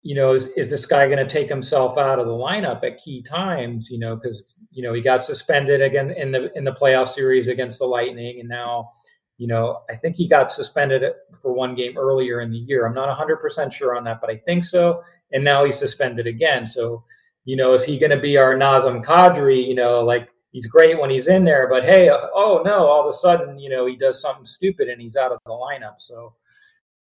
you 0.07 0.15
know, 0.15 0.31
is, 0.31 0.47
is 0.55 0.69
this 0.69 0.85
guy 0.85 1.05
going 1.05 1.17
to 1.17 1.27
take 1.27 1.49
himself 1.49 1.97
out 1.97 2.17
of 2.17 2.27
the 2.27 2.31
lineup 2.31 2.81
at 2.85 2.97
key 2.97 3.21
times? 3.21 3.89
You 3.89 3.99
know, 3.99 4.15
because 4.15 4.55
you 4.71 4.81
know 4.81 4.93
he 4.93 5.01
got 5.01 5.25
suspended 5.25 5.81
again 5.81 6.11
in 6.11 6.31
the 6.31 6.49
in 6.57 6.63
the 6.63 6.71
playoff 6.71 7.09
series 7.09 7.49
against 7.49 7.79
the 7.79 7.85
Lightning, 7.87 8.39
and 8.39 8.47
now, 8.47 8.93
you 9.37 9.47
know, 9.47 9.81
I 9.89 9.97
think 9.97 10.15
he 10.15 10.25
got 10.25 10.53
suspended 10.53 11.03
for 11.41 11.51
one 11.51 11.75
game 11.75 11.97
earlier 11.97 12.39
in 12.39 12.51
the 12.51 12.57
year. 12.57 12.85
I'm 12.85 12.93
not 12.93 13.09
100 13.09 13.41
percent 13.41 13.73
sure 13.73 13.97
on 13.97 14.05
that, 14.05 14.21
but 14.21 14.29
I 14.29 14.37
think 14.37 14.63
so. 14.63 15.03
And 15.33 15.43
now 15.43 15.65
he's 15.65 15.77
suspended 15.77 16.25
again. 16.25 16.65
So, 16.65 17.03
you 17.43 17.57
know, 17.57 17.73
is 17.73 17.83
he 17.83 17.99
going 17.99 18.11
to 18.11 18.19
be 18.19 18.37
our 18.37 18.55
Nazem 18.55 19.03
Kadri? 19.03 19.67
You 19.67 19.75
know, 19.75 19.99
like 20.05 20.29
he's 20.53 20.67
great 20.67 20.97
when 20.97 21.09
he's 21.09 21.27
in 21.27 21.43
there, 21.43 21.67
but 21.67 21.83
hey, 21.83 22.09
oh 22.09 22.61
no, 22.63 22.87
all 22.87 23.01
of 23.01 23.09
a 23.09 23.17
sudden, 23.17 23.59
you 23.59 23.69
know, 23.69 23.85
he 23.85 23.97
does 23.97 24.21
something 24.21 24.45
stupid 24.45 24.87
and 24.87 25.01
he's 25.01 25.17
out 25.17 25.33
of 25.33 25.39
the 25.45 25.51
lineup. 25.51 25.95
So, 25.97 26.33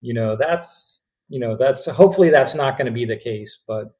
you 0.00 0.14
know, 0.14 0.36
that's 0.36 1.01
you 1.32 1.38
know, 1.38 1.56
that's 1.56 1.86
hopefully 1.86 2.28
that's 2.28 2.54
not 2.54 2.76
going 2.76 2.84
to 2.84 2.92
be 2.92 3.06
the 3.06 3.16
case. 3.16 3.62
But 3.66 3.96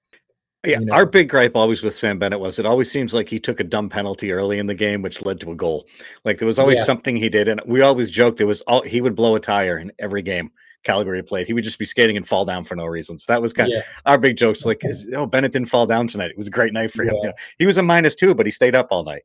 yeah, 0.66 0.80
you 0.80 0.84
know. 0.84 0.92
our 0.94 1.06
big 1.06 1.30
gripe 1.30 1.56
always 1.56 1.82
with 1.82 1.96
Sam 1.96 2.18
Bennett 2.18 2.38
was 2.38 2.58
it 2.58 2.66
always 2.66 2.90
seems 2.90 3.14
like 3.14 3.26
he 3.26 3.40
took 3.40 3.58
a 3.58 3.64
dumb 3.64 3.88
penalty 3.88 4.32
early 4.32 4.58
in 4.58 4.66
the 4.66 4.74
game, 4.74 5.00
which 5.00 5.24
led 5.24 5.40
to 5.40 5.50
a 5.50 5.54
goal. 5.54 5.86
Like 6.26 6.38
there 6.38 6.46
was 6.46 6.58
always 6.58 6.78
yeah. 6.78 6.84
something 6.84 7.16
he 7.16 7.30
did, 7.30 7.48
and 7.48 7.62
we 7.64 7.80
always 7.80 8.10
joked 8.10 8.36
there 8.36 8.46
was 8.46 8.60
all 8.62 8.82
he 8.82 9.00
would 9.00 9.16
blow 9.16 9.34
a 9.34 9.40
tire 9.40 9.78
in 9.78 9.90
every 9.98 10.20
game. 10.20 10.50
Calgary 10.82 11.22
played, 11.22 11.46
he 11.46 11.52
would 11.52 11.64
just 11.64 11.78
be 11.78 11.84
skating 11.84 12.16
and 12.16 12.26
fall 12.26 12.44
down 12.44 12.64
for 12.64 12.74
no 12.74 12.86
reason. 12.86 13.18
So 13.18 13.32
that 13.32 13.40
was 13.40 13.52
kind 13.52 13.70
yeah. 13.70 13.78
of 13.78 13.84
our 14.04 14.18
big 14.18 14.36
jokes. 14.36 14.64
Like, 14.64 14.80
is, 14.84 15.08
oh, 15.14 15.26
Bennett 15.26 15.52
didn't 15.52 15.68
fall 15.68 15.86
down 15.86 16.06
tonight. 16.06 16.30
It 16.30 16.36
was 16.36 16.48
a 16.48 16.50
great 16.50 16.72
night 16.72 16.90
for 16.90 17.04
him. 17.04 17.14
Yeah. 17.22 17.32
he 17.58 17.66
was 17.66 17.78
a 17.78 17.82
minus 17.82 18.14
two, 18.14 18.34
but 18.34 18.46
he 18.46 18.52
stayed 18.52 18.74
up 18.74 18.88
all 18.90 19.04
night. 19.04 19.22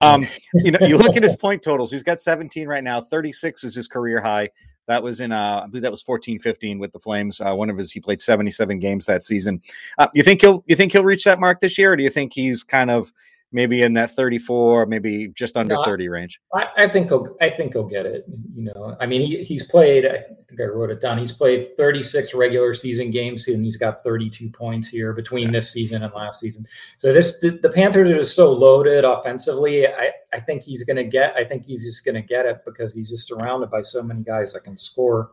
Um, 0.00 0.26
you 0.54 0.70
know, 0.70 0.78
you 0.86 0.96
look 0.96 1.16
at 1.16 1.22
his 1.22 1.36
point 1.40 1.62
totals. 1.62 1.90
He's 1.90 2.02
got 2.02 2.20
17 2.20 2.66
right 2.66 2.84
now. 2.84 3.00
36 3.00 3.64
is 3.64 3.74
his 3.74 3.88
career 3.88 4.20
high. 4.20 4.50
That 4.90 5.04
was 5.04 5.20
in, 5.20 5.30
uh, 5.30 5.60
I 5.62 5.68
believe 5.68 5.82
that 5.84 5.92
was 5.92 6.02
14, 6.02 6.40
15 6.40 6.80
with 6.80 6.90
the 6.90 6.98
Flames. 6.98 7.40
Uh, 7.40 7.54
one 7.54 7.70
of 7.70 7.76
his, 7.76 7.92
he 7.92 8.00
played 8.00 8.18
77 8.18 8.80
games 8.80 9.06
that 9.06 9.22
season. 9.22 9.62
Uh, 9.98 10.08
you 10.14 10.24
think 10.24 10.40
he'll, 10.40 10.64
you 10.66 10.74
think 10.74 10.90
he'll 10.90 11.04
reach 11.04 11.22
that 11.22 11.38
mark 11.38 11.60
this 11.60 11.78
year, 11.78 11.92
or 11.92 11.96
do 11.96 12.02
you 12.02 12.10
think 12.10 12.32
he's 12.32 12.64
kind 12.64 12.90
of 12.90 13.12
maybe 13.52 13.82
in 13.82 13.94
that 13.94 14.10
34, 14.12 14.86
maybe 14.86 15.28
just 15.28 15.56
under 15.56 15.74
no, 15.74 15.84
30 15.84 16.08
range? 16.08 16.40
I, 16.54 16.66
I, 16.76 16.88
think 16.88 17.08
he'll, 17.08 17.36
I 17.40 17.50
think 17.50 17.72
he'll 17.72 17.86
get 17.86 18.06
it. 18.06 18.24
You 18.54 18.64
know, 18.64 18.96
I 19.00 19.06
mean, 19.06 19.20
he, 19.20 19.42
he's 19.42 19.64
played, 19.64 20.06
I 20.06 20.22
think 20.48 20.60
I 20.60 20.64
wrote 20.64 20.90
it 20.90 21.00
down. 21.00 21.18
He's 21.18 21.32
played 21.32 21.76
36 21.76 22.34
regular 22.34 22.74
season 22.74 23.10
games 23.10 23.48
and 23.48 23.64
he's 23.64 23.76
got 23.76 24.02
32 24.04 24.50
points 24.50 24.88
here 24.88 25.12
between 25.12 25.46
yeah. 25.46 25.52
this 25.52 25.72
season 25.72 26.02
and 26.02 26.12
last 26.14 26.40
season. 26.40 26.66
So 26.98 27.12
this, 27.12 27.38
the, 27.40 27.50
the 27.50 27.70
Panthers 27.70 28.10
are 28.10 28.16
just 28.16 28.36
so 28.36 28.52
loaded 28.52 29.04
offensively. 29.04 29.86
I, 29.86 30.10
I 30.32 30.40
think 30.40 30.62
he's 30.62 30.84
going 30.84 30.96
to 30.96 31.04
get, 31.04 31.34
I 31.36 31.44
think 31.44 31.64
he's 31.64 31.84
just 31.84 32.04
going 32.04 32.14
to 32.14 32.22
get 32.22 32.46
it 32.46 32.62
because 32.64 32.94
he's 32.94 33.08
just 33.08 33.26
surrounded 33.26 33.70
by 33.70 33.82
so 33.82 34.02
many 34.02 34.22
guys 34.22 34.52
that 34.52 34.64
can 34.64 34.76
score. 34.76 35.32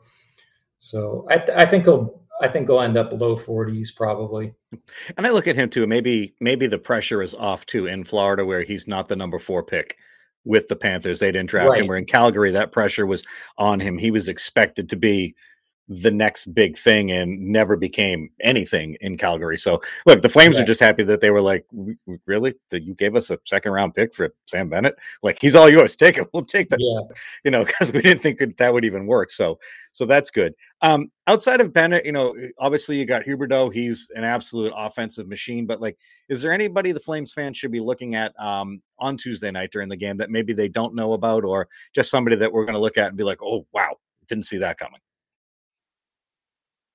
So 0.80 1.28
I, 1.30 1.44
I 1.56 1.66
think 1.66 1.86
he'll, 1.86 2.22
I 2.42 2.48
think 2.48 2.68
he'll 2.68 2.82
end 2.82 2.98
up 2.98 3.12
low 3.12 3.36
40s 3.36 3.96
probably. 3.96 4.54
And 5.18 5.26
I 5.26 5.32
look 5.32 5.48
at 5.48 5.56
him 5.56 5.70
too. 5.70 5.88
Maybe 5.88 6.36
maybe 6.40 6.68
the 6.68 6.78
pressure 6.78 7.22
is 7.22 7.34
off 7.34 7.66
too 7.66 7.88
in 7.88 8.04
Florida 8.04 8.46
where 8.46 8.64
he's 8.64 8.88
not 8.88 9.08
the 9.08 9.16
number 9.16 9.40
four 9.40 9.64
pick 9.64 9.98
with 10.46 10.68
the 10.68 10.76
Panthers. 10.76 11.20
They 11.20 11.32
didn't 11.32 11.50
draft 11.50 11.72
right. 11.72 11.82
him. 11.82 11.88
Where 11.88 11.98
in 11.98 12.06
Calgary 12.06 12.52
that 12.52 12.72
pressure 12.72 13.06
was 13.06 13.24
on 13.58 13.80
him. 13.80 13.98
He 13.98 14.12
was 14.12 14.28
expected 14.28 14.90
to 14.90 14.96
be 14.96 15.36
the 15.90 16.12
next 16.12 16.54
big 16.54 16.78
thing 16.78 17.12
and 17.12 17.40
never 17.40 17.78
became 17.78 18.30
anything 18.42 18.98
in 19.00 19.18
Calgary. 19.18 19.58
So 19.58 19.82
look, 20.06 20.22
the 20.22 20.30
Flames 20.30 20.58
are 20.58 20.66
just 20.66 20.82
happy 20.82 21.04
that 21.04 21.22
they 21.22 21.32
were 21.32 21.42
like, 21.42 21.66
really, 22.26 22.56
that 22.72 22.84
you 22.84 22.94
gave 22.94 23.16
us 23.16 23.30
a 23.30 23.40
second 23.46 23.72
round 23.72 23.96
pick 23.96 24.14
for 24.14 24.34
Sam 24.48 24.68
Bennett. 24.68 24.96
Like 25.24 25.38
he's 25.40 25.56
all 25.56 25.70
yours. 25.70 25.96
Take 26.08 26.18
it. 26.18 26.28
We'll 26.34 26.44
take 26.44 26.70
that. 26.70 26.80
Yeah. 26.80 27.16
You 27.44 27.52
know, 27.52 27.64
because 27.64 27.94
we 27.94 28.02
didn't 28.02 28.22
think 28.22 28.40
that, 28.40 28.58
that 28.58 28.74
would 28.74 28.84
even 28.84 29.06
work. 29.06 29.32
So, 29.32 29.60
so 29.92 30.06
that's 30.06 30.32
good. 30.32 30.54
Um, 30.82 31.12
outside 31.28 31.62
of 31.62 31.72
Bennett, 31.72 32.06
you 32.06 32.12
know, 32.12 32.36
obviously 32.58 32.98
you 32.98 33.06
got 33.06 33.24
Huberdeau. 33.24 33.74
He's 33.74 34.12
an 34.16 34.24
absolute 34.24 34.74
offensive 34.76 35.28
machine. 35.28 35.66
But 35.66 35.80
like, 35.80 35.98
is 36.30 36.42
there 36.42 36.52
anybody 36.52 36.92
the 36.92 37.00
Flames 37.00 37.34
fans 37.34 37.56
should 37.58 37.72
be 37.72 37.80
looking 37.80 38.16
at 38.16 38.38
um, 38.40 38.82
on 39.00 39.18
Tuesday 39.18 39.52
night 39.52 39.72
during 39.72 39.88
the 39.88 39.96
game 39.96 40.18
that 40.18 40.30
maybe 40.30 40.54
they 40.54 40.68
don't 40.68 40.96
know 40.96 41.14
about, 41.14 41.46
or 41.46 41.68
just 41.94 42.10
somebody 42.10 42.36
that 42.36 42.52
we're 42.52 42.66
going 42.66 42.74
to 42.74 42.82
look 42.82 42.98
at 42.98 43.08
and 43.08 43.18
be 43.18 43.24
like, 43.24 43.42
oh 43.42 43.66
wow, 43.72 43.96
didn't 44.28 44.46
see 44.46 44.58
that 44.58 44.78
coming? 44.78 45.00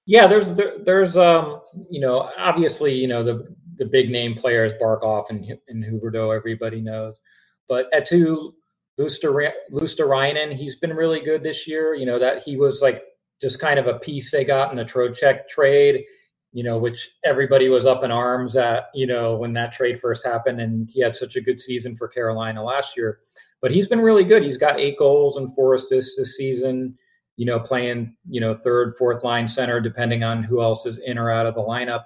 Yeah, 0.07 0.27
there's 0.27 0.55
there, 0.55 0.73
there's 0.85 1.17
um 1.17 1.61
you 1.91 2.01
know 2.01 2.31
obviously 2.39 2.95
you 2.95 3.07
know 3.07 3.23
the 3.23 3.55
the 3.79 3.87
big 3.87 4.11
name 4.11 4.35
players 4.35 4.73
Barkov 4.81 5.31
and 5.31 5.45
and 5.69 5.85
Huberdeau 5.85 6.35
everybody 6.37 6.81
knows, 6.81 7.21
but 7.69 7.91
Eetu 7.93 8.53
Luostarinen 8.99 10.55
he's 10.55 10.77
been 10.77 10.95
really 10.95 11.21
good 11.21 11.43
this 11.43 11.67
year. 11.67 11.95
You 11.95 12.07
know 12.07 12.19
that 12.19 12.43
he 12.43 12.57
was 12.57 12.83
like 12.83 13.05
just 13.41 13.61
kind 13.61 13.79
of 13.79 13.87
a 13.87 13.99
piece 13.99 14.31
they 14.31 14.45
got 14.45 14.71
in 14.71 14.77
the 14.77 14.85
Trocheck 14.85 15.49
trade, 15.49 16.05
you 16.53 16.63
know, 16.63 16.79
which 16.79 17.11
everybody 17.25 17.69
was 17.69 17.87
up 17.87 18.05
in 18.05 18.11
arms 18.11 18.57
at 18.57 18.85
you 18.95 19.07
know 19.07 19.37
when 19.37 19.53
that 19.53 19.73
trade 19.73 20.01
first 20.01 20.27
happened, 20.27 20.61
and 20.61 20.89
he 20.91 21.01
had 21.01 21.15
such 21.15 21.37
a 21.37 21.41
good 21.41 21.61
season 21.61 21.95
for 21.97 22.09
Carolina 22.09 22.63
last 22.63 22.97
year. 22.97 23.21
But 23.61 23.71
he's 23.71 23.87
been 23.87 24.01
really 24.01 24.25
good. 24.25 24.43
He's 24.43 24.59
got 24.59 24.81
eight 24.81 24.99
goals 24.99 25.37
and 25.37 25.55
four 25.55 25.75
assists 25.75 26.17
this 26.17 26.37
season 26.37 26.99
you 27.37 27.47
know, 27.47 27.59
playing, 27.59 28.15
you 28.29 28.41
know, 28.41 28.55
third, 28.55 28.95
fourth 28.95 29.25
line 29.25 29.49
center, 29.49 29.81
depending 29.81 30.23
on 30.23 30.43
who 30.43 30.63
else 30.63 30.87
is 30.87 30.99
in 30.99 31.19
or 31.19 31.31
out 31.31 31.47
of 31.47 31.55
the 31.55 31.61
lineup. 31.61 32.05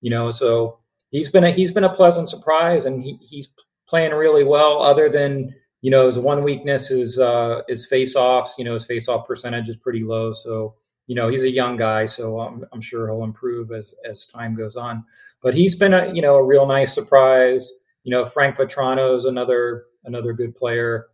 You 0.00 0.10
know, 0.10 0.30
so 0.30 0.78
he's 1.10 1.30
been 1.30 1.44
a 1.44 1.50
he's 1.50 1.70
been 1.70 1.84
a 1.84 1.94
pleasant 1.94 2.28
surprise, 2.28 2.86
and 2.86 3.02
he, 3.02 3.18
he's 3.20 3.50
playing 3.88 4.12
really 4.12 4.44
well. 4.44 4.82
Other 4.82 5.08
than 5.08 5.54
you 5.82 5.90
know, 5.90 6.06
his 6.06 6.18
one 6.18 6.42
weakness 6.42 6.90
is 6.90 7.18
uh, 7.18 7.62
is 7.68 7.86
face 7.86 8.16
offs. 8.16 8.54
You 8.58 8.64
know, 8.64 8.74
his 8.74 8.84
face 8.84 9.08
off 9.08 9.26
percentage 9.26 9.68
is 9.68 9.76
pretty 9.76 10.02
low. 10.02 10.32
So 10.32 10.74
you 11.06 11.14
know, 11.14 11.28
he's 11.28 11.44
a 11.44 11.50
young 11.50 11.76
guy, 11.76 12.06
so 12.06 12.40
I'm, 12.40 12.64
I'm 12.72 12.80
sure 12.80 13.06
he'll 13.06 13.24
improve 13.24 13.70
as 13.70 13.94
as 14.04 14.26
time 14.26 14.56
goes 14.56 14.76
on. 14.76 15.04
But 15.42 15.54
he's 15.54 15.76
been 15.76 15.94
a 15.94 16.12
you 16.12 16.22
know 16.22 16.36
a 16.36 16.44
real 16.44 16.66
nice 16.66 16.92
surprise. 16.92 17.70
You 18.02 18.10
know, 18.10 18.24
Frank 18.24 18.56
Vatrano 18.56 19.16
is 19.16 19.24
another 19.24 19.84
another 20.04 20.32
good 20.32 20.56
player. 20.56 21.06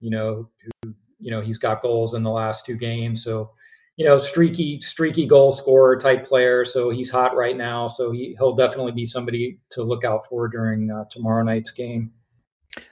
You 0.00 0.10
know, 0.10 0.48
who 0.82 0.94
you 1.18 1.30
know 1.30 1.40
he's 1.40 1.58
got 1.58 1.82
goals 1.82 2.14
in 2.14 2.22
the 2.22 2.30
last 2.30 2.66
two 2.66 2.76
games, 2.76 3.22
so 3.22 3.50
you 3.96 4.04
know, 4.04 4.18
streaky, 4.18 4.80
streaky 4.80 5.26
goal 5.26 5.52
scorer 5.52 5.96
type 5.96 6.26
player. 6.26 6.64
So 6.64 6.90
he's 6.90 7.10
hot 7.10 7.36
right 7.36 7.56
now. 7.56 7.86
So 7.86 8.10
he, 8.10 8.34
he'll 8.38 8.56
definitely 8.56 8.92
be 8.92 9.06
somebody 9.06 9.58
to 9.70 9.82
look 9.82 10.04
out 10.04 10.26
for 10.26 10.48
during 10.48 10.90
uh, 10.90 11.04
tomorrow 11.10 11.44
night's 11.44 11.70
game. 11.70 12.12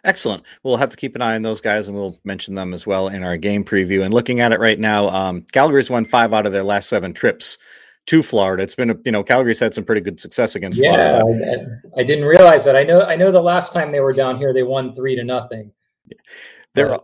Excellent. 0.04 0.44
We'll 0.62 0.76
have 0.76 0.90
to 0.90 0.96
keep 0.96 1.16
an 1.16 1.22
eye 1.22 1.34
on 1.34 1.42
those 1.42 1.60
guys, 1.60 1.88
and 1.88 1.96
we'll 1.96 2.20
mention 2.22 2.54
them 2.54 2.72
as 2.72 2.86
well 2.86 3.08
in 3.08 3.24
our 3.24 3.36
game 3.36 3.64
preview. 3.64 4.04
And 4.04 4.14
looking 4.14 4.38
at 4.38 4.52
it 4.52 4.60
right 4.60 4.78
now, 4.78 5.08
um, 5.08 5.44
Calgary's 5.50 5.90
won 5.90 6.04
five 6.04 6.32
out 6.32 6.46
of 6.46 6.52
their 6.52 6.62
last 6.62 6.88
seven 6.88 7.12
trips 7.12 7.58
to 8.06 8.22
Florida. 8.22 8.62
It's 8.62 8.76
been, 8.76 8.90
a, 8.90 8.96
you 9.04 9.10
know, 9.10 9.24
Calgary's 9.24 9.58
had 9.58 9.74
some 9.74 9.82
pretty 9.82 10.00
good 10.00 10.20
success 10.20 10.54
against 10.54 10.78
yeah, 10.80 11.18
Florida. 11.20 11.80
I, 11.96 12.00
I, 12.00 12.04
didn't 12.04 12.26
realize 12.26 12.64
that. 12.64 12.76
I 12.76 12.84
know, 12.84 13.02
I 13.02 13.16
know 13.16 13.32
the 13.32 13.42
last 13.42 13.72
time 13.72 13.90
they 13.90 14.00
were 14.00 14.12
down 14.12 14.38
here, 14.38 14.54
they 14.54 14.62
won 14.62 14.94
three 14.94 15.16
to 15.16 15.24
nothing. 15.24 15.72
They're 16.74 16.98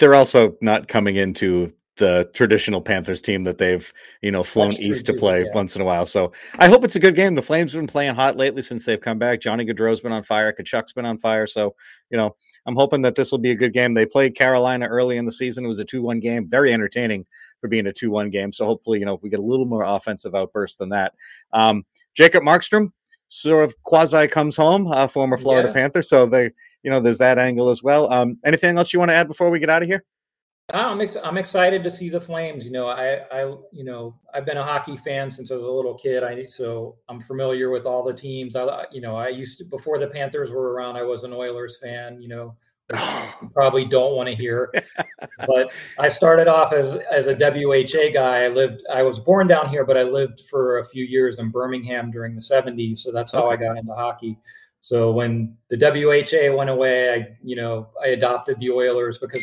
they're 0.00 0.14
also 0.14 0.56
not 0.60 0.88
coming 0.88 1.16
into 1.16 1.70
the 1.96 2.30
traditional 2.32 2.80
Panthers 2.80 3.20
team 3.20 3.44
that 3.44 3.58
they've 3.58 3.92
you 4.22 4.32
know 4.32 4.42
flown 4.42 4.70
That's 4.70 4.80
east 4.80 5.06
to 5.06 5.12
play 5.12 5.44
yeah. 5.44 5.54
once 5.54 5.76
in 5.76 5.82
a 5.82 5.84
while. 5.84 6.06
So 6.06 6.32
I 6.58 6.66
hope 6.68 6.82
it's 6.82 6.96
a 6.96 7.00
good 7.00 7.14
game. 7.14 7.34
The 7.34 7.42
Flames 7.42 7.72
have 7.72 7.80
been 7.80 7.86
playing 7.86 8.14
hot 8.14 8.36
lately 8.36 8.62
since 8.62 8.84
they've 8.84 9.00
come 9.00 9.18
back. 9.18 9.40
Johnny 9.40 9.66
Gaudreau's 9.66 10.00
been 10.00 10.12
on 10.12 10.22
fire. 10.22 10.52
Tkachuk's 10.52 10.94
been 10.94 11.04
on 11.04 11.18
fire. 11.18 11.46
So 11.46 11.76
you 12.08 12.16
know 12.16 12.34
I'm 12.66 12.74
hoping 12.74 13.02
that 13.02 13.14
this 13.14 13.30
will 13.30 13.38
be 13.38 13.50
a 13.50 13.56
good 13.56 13.72
game. 13.72 13.94
They 13.94 14.06
played 14.06 14.34
Carolina 14.34 14.86
early 14.86 15.18
in 15.18 15.26
the 15.26 15.32
season. 15.32 15.64
It 15.64 15.68
was 15.68 15.78
a 15.78 15.84
two 15.84 16.02
one 16.02 16.20
game, 16.20 16.48
very 16.48 16.72
entertaining 16.72 17.26
for 17.60 17.68
being 17.68 17.86
a 17.86 17.92
two 17.92 18.10
one 18.10 18.30
game. 18.30 18.52
So 18.52 18.64
hopefully 18.64 18.98
you 18.98 19.04
know 19.04 19.20
we 19.22 19.28
get 19.28 19.38
a 19.38 19.44
little 19.44 19.66
more 19.66 19.84
offensive 19.84 20.34
outburst 20.34 20.78
than 20.78 20.88
that. 20.88 21.12
Um, 21.52 21.84
Jacob 22.14 22.42
Markstrom 22.42 22.92
sort 23.30 23.64
of 23.64 23.74
quasi 23.84 24.26
comes 24.26 24.56
home, 24.56 24.88
uh, 24.88 25.06
former 25.06 25.38
Florida 25.38 25.68
yeah. 25.68 25.74
Panther. 25.74 26.02
So 26.02 26.26
they 26.26 26.50
you 26.82 26.90
know 26.90 27.00
there's 27.00 27.18
that 27.18 27.38
angle 27.38 27.70
as 27.70 27.82
well. 27.82 28.12
Um, 28.12 28.38
anything 28.44 28.76
else 28.76 28.92
you 28.92 28.98
want 28.98 29.10
to 29.10 29.14
add 29.14 29.28
before 29.28 29.48
we 29.50 29.58
get 29.58 29.70
out 29.70 29.82
of 29.82 29.88
here? 29.88 30.04
I'm 30.72 31.00
ex- 31.00 31.16
I'm 31.22 31.36
excited 31.36 31.82
to 31.84 31.90
see 31.90 32.08
the 32.08 32.20
Flames. 32.20 32.64
You 32.64 32.72
know, 32.72 32.88
I 32.88 33.22
I 33.32 33.42
you 33.72 33.84
know 33.84 34.16
I've 34.34 34.44
been 34.44 34.56
a 34.56 34.64
hockey 34.64 34.96
fan 34.96 35.30
since 35.30 35.50
I 35.50 35.54
was 35.54 35.64
a 35.64 35.70
little 35.70 35.94
kid. 35.94 36.22
I 36.22 36.44
so 36.46 36.96
I'm 37.08 37.20
familiar 37.20 37.70
with 37.70 37.86
all 37.86 38.04
the 38.04 38.12
teams. 38.12 38.56
I 38.56 38.84
you 38.92 39.00
know 39.00 39.16
I 39.16 39.28
used 39.28 39.58
to 39.58 39.64
before 39.64 39.98
the 39.98 40.08
Panthers 40.08 40.50
were 40.50 40.72
around. 40.72 40.96
I 40.96 41.02
was 41.02 41.24
an 41.24 41.32
Oilers 41.32 41.78
fan. 41.78 42.20
You 42.20 42.28
know, 42.28 42.56
probably 43.52 43.84
don't 43.84 44.14
want 44.14 44.28
to 44.28 44.34
hear, 44.34 44.72
but 45.46 45.72
I 45.98 46.08
started 46.08 46.48
off 46.48 46.72
as 46.72 46.96
as 47.12 47.26
a 47.26 47.34
WHA 47.34 48.12
guy. 48.12 48.44
I 48.44 48.48
lived. 48.48 48.82
I 48.92 49.02
was 49.02 49.18
born 49.18 49.46
down 49.46 49.68
here, 49.68 49.84
but 49.84 49.96
I 49.96 50.02
lived 50.02 50.42
for 50.48 50.78
a 50.78 50.84
few 50.84 51.04
years 51.04 51.38
in 51.38 51.50
Birmingham 51.50 52.10
during 52.10 52.34
the 52.34 52.40
'70s. 52.40 52.98
So 52.98 53.12
that's 53.12 53.32
how 53.32 53.50
okay. 53.50 53.64
I 53.64 53.68
got 53.68 53.78
into 53.78 53.94
hockey. 53.94 54.38
So 54.80 55.12
when 55.12 55.56
the 55.68 55.76
WHA 55.76 56.56
went 56.56 56.70
away, 56.70 57.14
I 57.14 57.36
you 57.42 57.56
know 57.56 57.88
I 58.02 58.08
adopted 58.08 58.58
the 58.58 58.70
Oilers 58.70 59.18
because 59.18 59.42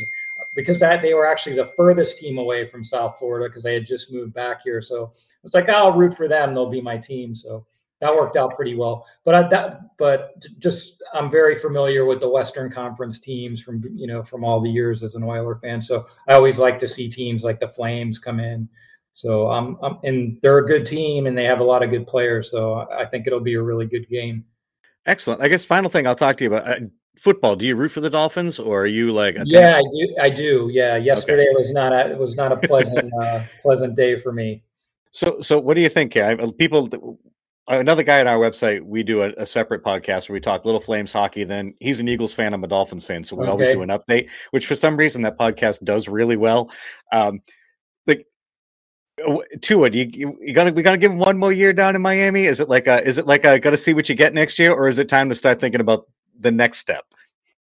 because 0.55 0.79
that 0.79 1.01
they 1.01 1.13
were 1.13 1.27
actually 1.27 1.55
the 1.55 1.71
furthest 1.77 2.17
team 2.17 2.39
away 2.39 2.67
from 2.67 2.83
South 2.83 3.17
Florida 3.19 3.47
because 3.47 3.63
they 3.63 3.75
had 3.75 3.85
just 3.85 4.11
moved 4.11 4.33
back 4.33 4.61
here. 4.63 4.81
So 4.81 5.13
it's 5.43 5.53
like 5.53 5.69
I'll 5.69 5.93
root 5.93 6.15
for 6.15 6.27
them; 6.27 6.53
they'll 6.53 6.69
be 6.69 6.81
my 6.81 6.97
team. 6.97 7.35
So 7.35 7.65
that 7.99 8.15
worked 8.15 8.35
out 8.35 8.55
pretty 8.55 8.75
well. 8.75 9.05
But 9.23 9.35
I, 9.35 9.47
that, 9.49 9.97
but 9.97 10.35
just 10.59 11.01
I'm 11.13 11.31
very 11.31 11.57
familiar 11.57 12.05
with 12.05 12.19
the 12.19 12.29
Western 12.29 12.71
Conference 12.71 13.19
teams 13.19 13.61
from 13.61 13.83
you 13.93 14.07
know 14.07 14.23
from 14.23 14.43
all 14.43 14.61
the 14.61 14.69
years 14.69 15.03
as 15.03 15.15
an 15.15 15.23
Oiler 15.23 15.55
fan. 15.55 15.81
So 15.81 16.05
I 16.27 16.33
always 16.33 16.59
like 16.59 16.79
to 16.79 16.87
see 16.87 17.09
teams 17.09 17.43
like 17.43 17.59
the 17.59 17.67
Flames 17.67 18.19
come 18.19 18.39
in. 18.39 18.69
So 19.11 19.49
um, 19.49 19.77
um 19.81 19.99
and 20.03 20.39
they're 20.41 20.59
a 20.59 20.65
good 20.65 20.85
team 20.85 21.25
and 21.25 21.37
they 21.37 21.45
have 21.45 21.59
a 21.59 21.63
lot 21.63 21.83
of 21.83 21.89
good 21.89 22.07
players. 22.07 22.51
So 22.51 22.87
I 22.91 23.05
think 23.05 23.25
it'll 23.25 23.39
be 23.39 23.55
a 23.55 23.61
really 23.61 23.87
good 23.87 24.07
game. 24.09 24.45
Excellent. 25.05 25.41
I 25.41 25.47
guess 25.47 25.65
final 25.65 25.89
thing 25.89 26.05
I'll 26.05 26.15
talk 26.15 26.37
to 26.37 26.43
you 26.43 26.53
about 26.53 26.79
football, 27.17 27.55
do 27.55 27.65
you 27.65 27.75
root 27.75 27.89
for 27.89 28.01
the 28.01 28.09
Dolphins, 28.09 28.59
or 28.59 28.81
are 28.81 28.87
you 28.87 29.11
like? 29.11 29.37
yeah, 29.45 29.77
I 29.77 29.81
do. 29.91 30.15
I 30.21 30.29
do. 30.29 30.69
Yeah, 30.71 30.97
yesterday 30.97 31.47
okay. 31.47 31.55
was 31.55 31.71
not 31.71 31.93
a 31.93 32.11
it 32.11 32.17
was 32.17 32.35
not 32.35 32.51
a 32.51 32.57
pleasant 32.67 33.11
uh, 33.21 33.43
pleasant 33.61 33.95
day 33.95 34.19
for 34.19 34.31
me. 34.31 34.63
So, 35.11 35.41
so 35.41 35.57
what 35.59 35.75
do 35.75 35.81
you 35.81 35.89
think? 35.89 36.13
People, 36.57 37.17
another 37.67 38.03
guy 38.03 38.19
on 38.19 38.27
our 38.27 38.37
website, 38.37 38.81
we 38.83 39.03
do 39.03 39.23
a, 39.23 39.33
a, 39.37 39.45
separate 39.45 39.83
podcast 39.83 40.29
where 40.29 40.33
we 40.33 40.39
talk 40.39 40.65
Little 40.65 40.79
Flames 40.79 41.11
hockey. 41.11 41.43
Then 41.43 41.73
he's 41.79 41.99
an 41.99 42.07
Eagles 42.07 42.33
fan. 42.33 42.53
I'm 42.53 42.63
a 42.63 42.67
Dolphins 42.67 43.05
fan, 43.05 43.23
so 43.23 43.35
we 43.35 43.43
okay. 43.43 43.51
always 43.51 43.69
do 43.69 43.81
an 43.81 43.89
update. 43.89 44.29
Which 44.51 44.65
for 44.65 44.75
some 44.75 44.97
reason 44.97 45.21
that 45.23 45.37
podcast 45.37 45.83
does 45.83 46.07
really 46.07 46.37
well. 46.37 46.71
Um, 47.11 47.41
like 48.05 48.25
Tua, 49.61 49.89
do 49.89 49.99
you, 49.99 50.37
you 50.41 50.53
gotta 50.53 50.71
we 50.71 50.83
gotta 50.83 50.97
give 50.97 51.11
him 51.11 51.19
one 51.19 51.37
more 51.37 51.51
year 51.51 51.73
down 51.73 51.95
in 51.95 52.01
Miami? 52.01 52.45
Is 52.45 52.59
it 52.59 52.69
like 52.69 52.87
a 52.87 53.05
is 53.05 53.17
it 53.17 53.27
like 53.27 53.45
a 53.45 53.59
gotta 53.59 53.77
see 53.77 53.93
what 53.93 54.07
you 54.09 54.15
get 54.15 54.33
next 54.33 54.57
year, 54.57 54.73
or 54.73 54.87
is 54.87 54.99
it 54.99 55.09
time 55.09 55.29
to 55.29 55.35
start 55.35 55.59
thinking 55.59 55.81
about 55.81 56.07
the 56.39 56.51
next 56.51 56.77
step? 56.77 57.05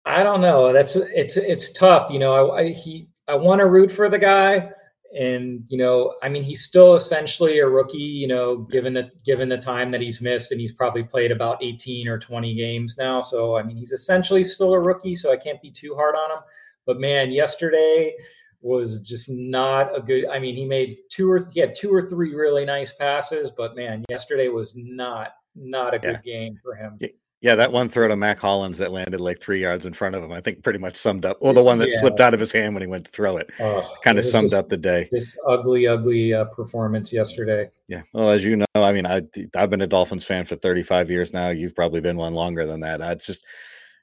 I 0.04 0.22
don't 0.22 0.40
know. 0.40 0.72
That's 0.72 0.96
it's 0.96 1.36
it's 1.36 1.72
tough. 1.72 2.10
You 2.10 2.18
know, 2.18 2.50
I, 2.50 2.60
I 2.60 2.68
he 2.72 3.08
I 3.28 3.36
want 3.36 3.60
to 3.60 3.66
root 3.66 3.90
for 3.90 4.10
the 4.10 4.18
guy, 4.18 4.70
and 5.14 5.64
you 5.68 5.78
know, 5.78 6.14
I 6.22 6.28
mean, 6.28 6.42
he's 6.42 6.64
still 6.64 6.96
essentially 6.96 7.60
a 7.60 7.68
rookie. 7.68 7.98
You 7.98 8.26
know, 8.26 8.56
given 8.56 8.92
the 8.94 9.10
given 9.24 9.48
the 9.48 9.58
time 9.58 9.90
that 9.92 10.00
he's 10.00 10.20
missed, 10.20 10.52
and 10.52 10.60
he's 10.60 10.72
probably 10.72 11.04
played 11.04 11.30
about 11.30 11.62
eighteen 11.62 12.08
or 12.08 12.18
twenty 12.18 12.54
games 12.54 12.96
now. 12.98 13.20
So 13.20 13.56
I 13.56 13.62
mean, 13.62 13.76
he's 13.76 13.92
essentially 13.92 14.44
still 14.44 14.74
a 14.74 14.80
rookie. 14.80 15.14
So 15.14 15.32
I 15.32 15.36
can't 15.36 15.62
be 15.62 15.70
too 15.70 15.94
hard 15.94 16.14
on 16.16 16.30
him. 16.30 16.42
But 16.86 17.00
man, 17.00 17.32
yesterday 17.32 18.14
was 18.60 19.00
just 19.00 19.28
not 19.28 19.96
a 19.96 20.00
good. 20.00 20.26
I 20.26 20.38
mean, 20.38 20.56
he 20.56 20.64
made 20.64 20.96
two 21.10 21.30
or 21.30 21.48
he 21.52 21.60
had 21.60 21.74
two 21.74 21.92
or 21.92 22.08
three 22.08 22.34
really 22.34 22.64
nice 22.64 22.92
passes, 22.92 23.50
but 23.50 23.76
man, 23.76 24.04
yesterday 24.08 24.48
was 24.48 24.72
not 24.74 25.32
not 25.54 25.94
a 25.94 25.98
good 25.98 26.20
yeah. 26.24 26.32
game 26.32 26.58
for 26.62 26.74
him. 26.74 26.98
Yeah, 27.44 27.56
that 27.56 27.72
one 27.72 27.90
throw 27.90 28.08
to 28.08 28.16
Mack 28.16 28.38
Hollins 28.38 28.78
that 28.78 28.90
landed 28.90 29.20
like 29.20 29.38
three 29.38 29.60
yards 29.60 29.84
in 29.84 29.92
front 29.92 30.14
of 30.14 30.24
him, 30.24 30.32
I 30.32 30.40
think 30.40 30.62
pretty 30.62 30.78
much 30.78 30.96
summed 30.96 31.26
up. 31.26 31.36
Or 31.40 31.52
the 31.52 31.62
one 31.62 31.76
that 31.76 31.90
yeah. 31.90 31.98
slipped 31.98 32.18
out 32.18 32.32
of 32.32 32.40
his 32.40 32.50
hand 32.50 32.72
when 32.74 32.80
he 32.80 32.86
went 32.86 33.04
to 33.04 33.10
throw 33.10 33.36
it, 33.36 33.50
oh, 33.60 33.86
kind 34.02 34.18
of 34.18 34.24
summed 34.24 34.48
just, 34.48 34.58
up 34.58 34.70
the 34.70 34.78
day. 34.78 35.10
This 35.12 35.36
ugly, 35.46 35.86
ugly 35.86 36.32
uh, 36.32 36.46
performance 36.46 37.12
yesterday. 37.12 37.68
Yeah. 37.86 38.00
Well, 38.14 38.30
as 38.30 38.46
you 38.46 38.56
know, 38.56 38.64
I 38.74 38.92
mean, 38.92 39.04
I 39.04 39.20
I've 39.54 39.68
been 39.68 39.82
a 39.82 39.86
Dolphins 39.86 40.24
fan 40.24 40.46
for 40.46 40.56
35 40.56 41.10
years 41.10 41.34
now. 41.34 41.50
You've 41.50 41.74
probably 41.74 42.00
been 42.00 42.16
one 42.16 42.32
longer 42.32 42.64
than 42.64 42.80
that. 42.80 43.02
It's 43.02 43.26
just, 43.26 43.44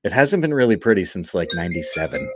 it 0.03 0.11
hasn't 0.11 0.41
been 0.41 0.53
really 0.53 0.77
pretty 0.77 1.03
since 1.03 1.33
like 1.33 1.49
'97. 1.55 2.31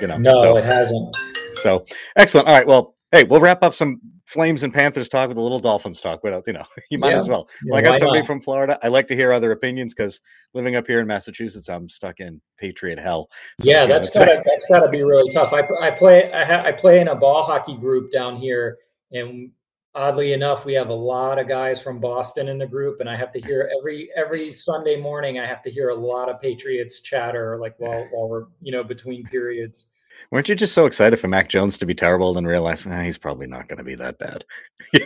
You 0.00 0.06
know. 0.06 0.16
No, 0.16 0.32
so, 0.32 0.56
it 0.56 0.64
hasn't. 0.64 1.14
So 1.56 1.84
excellent. 2.16 2.48
All 2.48 2.54
right. 2.54 2.66
Well, 2.66 2.94
hey, 3.12 3.24
we'll 3.24 3.40
wrap 3.40 3.62
up 3.62 3.74
some 3.74 4.00
Flames 4.28 4.62
and 4.62 4.74
Panthers 4.74 5.08
talk 5.08 5.30
with 5.30 5.38
a 5.38 5.40
little 5.40 5.58
Dolphins 5.58 6.02
talk, 6.02 6.20
but 6.22 6.34
uh, 6.34 6.42
you 6.46 6.52
know, 6.52 6.64
you 6.90 6.98
might 6.98 7.12
yeah. 7.12 7.16
as 7.16 7.28
well. 7.28 7.48
Yeah, 7.64 7.76
I 7.76 7.80
got 7.80 7.98
somebody 7.98 8.20
not? 8.20 8.26
from 8.26 8.40
Florida. 8.40 8.78
I 8.82 8.88
like 8.88 9.08
to 9.08 9.16
hear 9.16 9.32
other 9.32 9.52
opinions 9.52 9.94
because 9.94 10.20
living 10.52 10.76
up 10.76 10.86
here 10.86 11.00
in 11.00 11.06
Massachusetts, 11.06 11.70
I'm 11.70 11.88
stuck 11.88 12.20
in 12.20 12.38
Patriot 12.58 12.98
hell. 12.98 13.30
So, 13.58 13.70
yeah, 13.70 13.86
that's 13.86 14.10
gotta 14.10 14.42
that's 14.44 14.66
gotta 14.68 14.90
be 14.90 15.02
really 15.02 15.32
tough. 15.32 15.54
I, 15.54 15.62
I 15.80 15.90
play 15.92 16.30
I, 16.30 16.44
ha, 16.44 16.62
I 16.62 16.72
play 16.72 17.00
in 17.00 17.08
a 17.08 17.14
ball 17.14 17.42
hockey 17.42 17.78
group 17.78 18.12
down 18.12 18.36
here, 18.36 18.76
and 19.12 19.50
oddly 19.94 20.34
enough, 20.34 20.66
we 20.66 20.74
have 20.74 20.90
a 20.90 20.94
lot 20.94 21.38
of 21.38 21.48
guys 21.48 21.80
from 21.80 21.98
Boston 21.98 22.48
in 22.48 22.58
the 22.58 22.66
group, 22.66 23.00
and 23.00 23.08
I 23.08 23.16
have 23.16 23.32
to 23.32 23.40
hear 23.40 23.70
every 23.78 24.10
every 24.14 24.52
Sunday 24.52 25.00
morning. 25.00 25.38
I 25.38 25.46
have 25.46 25.62
to 25.62 25.70
hear 25.70 25.88
a 25.88 25.94
lot 25.94 26.28
of 26.28 26.38
Patriots 26.38 27.00
chatter, 27.00 27.56
like 27.58 27.76
while 27.78 28.06
while 28.12 28.28
we're 28.28 28.44
you 28.60 28.72
know 28.72 28.84
between 28.84 29.24
periods. 29.24 29.86
Weren't 30.30 30.48
you 30.48 30.54
just 30.54 30.74
so 30.74 30.86
excited 30.86 31.18
for 31.18 31.28
Mac 31.28 31.48
Jones 31.48 31.78
to 31.78 31.86
be 31.86 31.94
terrible 31.94 32.36
and 32.36 32.46
realize 32.46 32.86
nah, 32.86 33.02
he's 33.02 33.18
probably 33.18 33.46
not 33.46 33.68
going 33.68 33.78
to 33.78 33.84
be 33.84 33.94
that 33.94 34.18
bad? 34.18 34.44
yeah. 34.92 35.04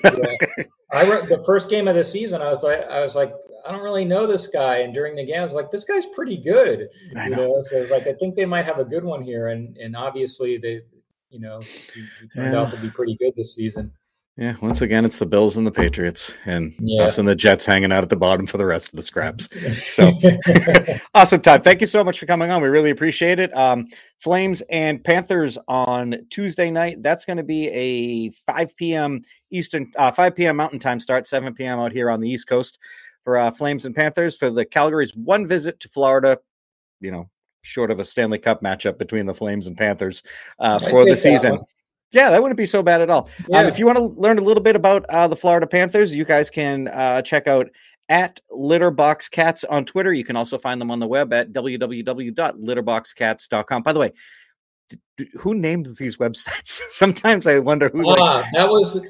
I 0.93 1.03
re- 1.05 1.27
the 1.29 1.43
first 1.47 1.71
game 1.71 1.89
of 1.89 1.95
the 1.95 2.05
season, 2.05 2.43
I 2.43 2.51
was 2.51 2.63
like, 2.63 2.85
I 2.85 3.01
was 3.01 3.15
like, 3.15 3.33
I 3.67 3.71
don't 3.71 3.83
really 3.83 4.05
know 4.05 4.27
this 4.27 4.49
guy, 4.49 4.79
and 4.79 4.93
during 4.93 5.15
the 5.15 5.25
game, 5.25 5.41
I 5.41 5.45
was 5.45 5.53
like, 5.53 5.71
this 5.71 5.85
guy's 5.85 6.07
pretty 6.07 6.37
good. 6.37 6.89
I 7.17 7.29
know. 7.29 7.37
know? 7.37 7.65
So 7.71 7.79
I 7.79 7.81
was 7.83 7.91
like, 7.91 8.07
I 8.07 8.13
think 8.15 8.35
they 8.35 8.45
might 8.45 8.65
have 8.65 8.79
a 8.79 8.85
good 8.85 9.05
one 9.05 9.23
here, 9.23 9.49
and 9.49 9.77
and 9.79 9.95
obviously 9.97 10.59
they, 10.59 10.83
you 11.31 11.41
know, 11.41 11.61
he, 11.61 12.05
he 12.21 12.29
turned 12.29 12.53
yeah. 12.53 12.61
out 12.61 12.71
to 12.73 12.77
be 12.79 12.91
pretty 12.91 13.17
good 13.17 13.35
this 13.37 13.55
season. 13.55 13.93
Yeah, 14.39 14.55
once 14.63 14.81
again, 14.81 15.05
it's 15.05 15.19
the 15.19 15.27
Bills 15.27 15.59
and 15.59 15.67
the 15.67 15.71
Patriots, 15.71 16.35
and 16.47 16.75
yeah. 16.79 17.03
us 17.03 17.19
and 17.19 17.29
the 17.29 17.35
Jets 17.35 17.67
hanging 17.67 17.93
out 17.93 18.03
at 18.03 18.09
the 18.09 18.17
bottom 18.17 18.47
for 18.47 18.57
the 18.57 18.65
rest 18.65 18.89
of 18.89 18.97
the 18.97 19.03
scraps. 19.03 19.49
So 19.89 20.13
awesome, 21.15 21.43
Todd. 21.43 21.65
Thank 21.65 21.83
you 21.83 21.87
so 21.87 22.03
much 22.03 22.19
for 22.19 22.25
coming 22.25 22.51
on. 22.51 22.63
We 22.63 22.69
really 22.69 22.91
appreciate 22.91 23.39
it. 23.39 23.55
Um, 23.55 23.89
Flames 24.21 24.63
and 24.71 25.05
Panthers 25.05 25.59
on 25.69 26.17
Tuesday 26.31 26.71
night. 26.71 27.03
That's 27.03 27.27
going 27.27 27.37
to 27.37 27.43
be 27.43 27.69
a 27.69 28.31
5 28.51 28.75
p.m. 28.77 29.21
Eastern, 29.51 29.93
uh, 29.99 30.11
5 30.13 30.35
p.m. 30.35 30.57
Mountain 30.57 30.79
Time 30.79 30.99
start, 30.99 31.27
7 31.27 31.53
p.m. 31.53 31.79
out 31.79 31.93
here 31.93 32.11
on 32.11 32.21
the 32.21 32.31
East 32.31 32.47
Coast 32.47 32.79
for 33.25 33.37
uh, 33.37 33.51
Flames 33.51 33.85
and 33.85 33.95
Panthers 33.95 34.37
for 34.37 34.49
the 34.51 34.65
Calgary's 34.65 35.15
one 35.15 35.47
visit 35.47 35.79
to 35.81 35.89
Florida. 35.89 36.39
You 37.01 37.11
know, 37.11 37.31
short 37.63 37.91
of 37.91 38.01
a 38.01 38.05
Stanley 38.05 38.39
Cup 38.39 38.63
matchup 38.63 38.97
between 38.97 39.27
the 39.27 39.35
Flames 39.35 39.67
and 39.67 39.77
Panthers 39.77 40.23
uh, 40.59 40.79
for 40.79 41.05
the 41.05 41.17
season. 41.17 41.57
One. 41.57 41.65
Yeah, 42.13 42.31
that 42.31 42.43
wouldn't 42.43 42.59
be 42.59 42.67
so 42.67 42.83
bad 42.83 43.01
at 43.01 43.11
all. 43.11 43.29
Um, 43.39 43.47
yeah. 43.49 43.61
Um, 43.61 43.67
if 43.67 43.79
you 43.79 43.87
want 43.87 43.99
to 43.99 44.05
learn 44.05 44.39
a 44.39 44.43
little 44.43 44.63
bit 44.63 44.77
about 44.77 45.07
uh, 45.09 45.27
the 45.29 45.37
Florida 45.37 45.67
Panthers, 45.67 46.15
you 46.15 46.25
guys 46.25 46.51
can 46.51 46.89
uh, 46.89 47.23
check 47.23 47.47
out 47.47 47.71
at 48.09 48.41
Litterbox 48.51 49.31
Cats 49.31 49.63
on 49.65 49.85
Twitter. 49.85 50.13
You 50.13 50.25
can 50.25 50.37
also 50.37 50.59
find 50.59 50.81
them 50.81 50.91
on 50.91 50.99
the 51.01 51.07
web 51.07 51.33
at 51.33 51.53
www.litterboxcats.com. 51.53 53.83
By 53.83 53.93
the 53.93 54.01
way, 54.01 54.13
who 55.39 55.55
named 55.55 55.87
these 55.99 56.19
websites? 56.19 56.65
Sometimes 56.91 57.47
I 57.47 57.59
wonder 57.59 57.89
who. 57.89 58.07
Ah, 58.09 58.15
like... 58.15 58.45
that 58.53 58.69
was 58.69 59.01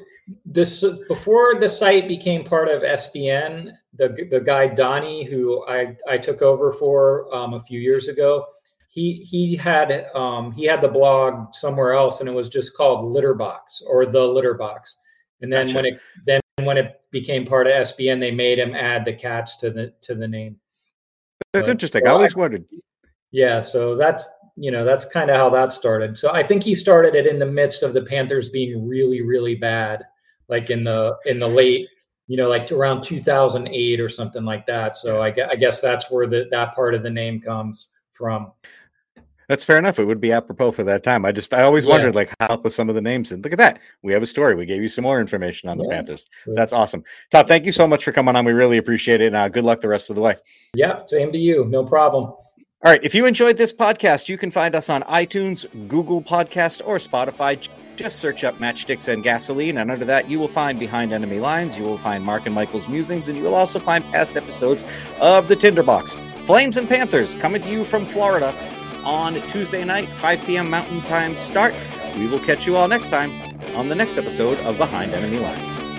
this 0.45 0.85
before 1.07 1.59
the 1.59 1.67
site 1.67 2.07
became 2.07 2.45
part 2.45 2.69
of 2.69 2.81
SBN. 2.81 3.73
The 3.95 4.27
the 4.31 4.39
guy 4.39 4.67
Donnie, 4.67 5.25
who 5.25 5.65
I 5.67 5.97
I 6.07 6.17
took 6.17 6.41
over 6.41 6.71
for 6.71 7.33
um, 7.35 7.53
a 7.53 7.59
few 7.59 7.79
years 7.79 8.07
ago, 8.07 8.45
he 8.93 9.27
he 9.27 9.55
had 9.55 10.05
um, 10.13 10.51
he 10.51 10.65
had 10.65 10.79
the 10.79 10.87
blog 10.87 11.55
somewhere 11.55 11.93
else, 11.93 12.19
and 12.19 12.29
it 12.29 12.31
was 12.33 12.47
just 12.47 12.77
called 12.77 13.11
Litterbox 13.15 13.81
or 13.87 14.05
the 14.05 14.19
Litterbox. 14.19 14.81
And 15.41 15.51
then 15.51 15.65
gotcha. 15.65 15.75
when 15.75 15.85
it 15.85 15.99
then 16.27 16.41
when 16.65 16.77
it 16.77 17.01
became 17.11 17.43
part 17.43 17.65
of 17.65 17.73
SBN, 17.73 18.19
they 18.19 18.29
made 18.29 18.59
him 18.59 18.75
add 18.75 19.03
the 19.03 19.13
cats 19.13 19.57
to 19.57 19.71
the 19.71 19.93
to 20.01 20.13
the 20.13 20.27
name. 20.27 20.57
That's 21.53 21.67
but, 21.67 21.71
interesting. 21.71 22.03
So 22.05 22.11
I 22.11 22.13
always 22.13 22.35
I, 22.35 22.39
wondered. 22.39 22.65
Yeah, 23.31 23.63
so 23.63 23.95
that's 23.95 24.27
you 24.55 24.69
know 24.69 24.85
that's 24.85 25.05
kind 25.05 25.31
of 25.31 25.37
how 25.37 25.49
that 25.49 25.73
started. 25.73 26.15
So 26.19 26.31
I 26.31 26.43
think 26.43 26.61
he 26.61 26.75
started 26.75 27.15
it 27.15 27.25
in 27.25 27.39
the 27.39 27.47
midst 27.47 27.81
of 27.81 27.95
the 27.95 28.03
Panthers 28.03 28.49
being 28.49 28.87
really 28.87 29.23
really 29.23 29.55
bad, 29.55 30.03
like 30.49 30.69
in 30.69 30.83
the 30.83 31.17
in 31.25 31.39
the 31.39 31.47
late 31.47 31.87
you 32.27 32.37
know 32.37 32.47
like 32.47 32.71
around 32.71 33.01
2008 33.01 33.99
or 33.99 34.07
something 34.07 34.45
like 34.45 34.67
that. 34.67 34.95
So 34.97 35.19
I, 35.19 35.33
I 35.49 35.55
guess 35.55 35.81
that's 35.81 36.11
where 36.11 36.27
the, 36.27 36.45
that 36.51 36.75
part 36.75 36.93
of 36.93 37.01
the 37.01 37.09
name 37.09 37.41
comes 37.41 37.89
from. 38.11 38.51
That's 39.53 39.63
fair 39.63 39.77
enough. 39.77 39.99
It 39.99 40.05
would 40.05 40.19
be 40.19 40.31
apropos 40.31 40.71
for 40.71 40.83
that 40.85 41.03
time. 41.03 41.25
I 41.25 41.31
just 41.31 41.53
I 41.53 41.61
always 41.61 41.85
yeah. 41.85 41.91
wondered 41.91 42.15
like 42.15 42.33
how 42.39 42.57
with 42.57 42.73
some 42.73 42.89
of 42.89 42.95
the 42.95 43.01
names 43.01 43.31
and 43.31 43.43
look 43.43 43.53
at 43.53 43.59
that. 43.59 43.77
We 44.01 44.11
have 44.11 44.23
a 44.23 44.25
story. 44.25 44.55
We 44.55 44.65
gave 44.65 44.81
you 44.81 44.87
some 44.87 45.03
more 45.03 45.21
information 45.21 45.69
on 45.69 45.77
the 45.77 45.83
yeah. 45.83 45.91
Panthers. 45.91 46.27
That's 46.47 46.73
awesome. 46.73 47.03
Todd, 47.29 47.47
thank 47.47 47.63
you 47.63 47.71
so 47.71 47.85
much 47.87 48.03
for 48.03 48.11
coming 48.11 48.35
on. 48.35 48.45
We 48.45 48.51
really 48.51 48.77
appreciate 48.77 49.21
it. 49.21 49.27
And 49.27 49.35
uh, 49.35 49.49
good 49.49 49.63
luck 49.63 49.81
the 49.81 49.89
rest 49.89 50.09
of 50.09 50.15
the 50.15 50.23
way. 50.23 50.37
Yeah, 50.73 51.05
same 51.05 51.31
to 51.33 51.37
you. 51.37 51.65
No 51.65 51.85
problem. 51.85 52.23
All 52.23 52.39
right. 52.81 52.99
If 53.03 53.13
you 53.13 53.27
enjoyed 53.27 53.59
this 53.59 53.71
podcast, 53.71 54.27
you 54.27 54.39
can 54.39 54.49
find 54.49 54.73
us 54.73 54.89
on 54.89 55.03
iTunes, 55.03 55.67
Google 55.87 56.23
Podcast, 56.23 56.81
or 56.83 56.97
Spotify. 56.97 57.69
Just 57.95 58.17
search 58.17 58.43
up 58.43 58.55
Matchsticks 58.55 59.07
and 59.07 59.23
Gasoline, 59.23 59.77
and 59.77 59.91
under 59.91 60.05
that, 60.05 60.27
you 60.31 60.39
will 60.39 60.47
find 60.47 60.79
Behind 60.79 61.13
Enemy 61.13 61.37
Lines. 61.37 61.77
You 61.77 61.83
will 61.83 61.99
find 61.99 62.23
Mark 62.23 62.47
and 62.47 62.55
Michael's 62.55 62.87
musings, 62.87 63.27
and 63.27 63.37
you 63.37 63.43
will 63.43 63.53
also 63.53 63.79
find 63.79 64.03
past 64.05 64.35
episodes 64.35 64.83
of 65.19 65.47
the 65.47 65.55
Tinderbox. 65.55 66.17
Flames 66.45 66.75
and 66.75 66.89
Panthers 66.89 67.35
coming 67.35 67.61
to 67.61 67.69
you 67.69 67.85
from 67.85 68.03
Florida 68.03 68.51
on 69.05 69.35
Tuesday 69.47 69.83
night, 69.83 70.07
5 70.09 70.41
p.m. 70.41 70.69
Mountain 70.69 71.01
Time 71.01 71.35
start. 71.35 71.73
We 72.17 72.27
will 72.27 72.39
catch 72.39 72.65
you 72.65 72.77
all 72.77 72.87
next 72.87 73.09
time 73.09 73.31
on 73.75 73.89
the 73.89 73.95
next 73.95 74.17
episode 74.17 74.57
of 74.59 74.77
Behind 74.77 75.13
Enemy 75.13 75.39
Lines. 75.39 75.92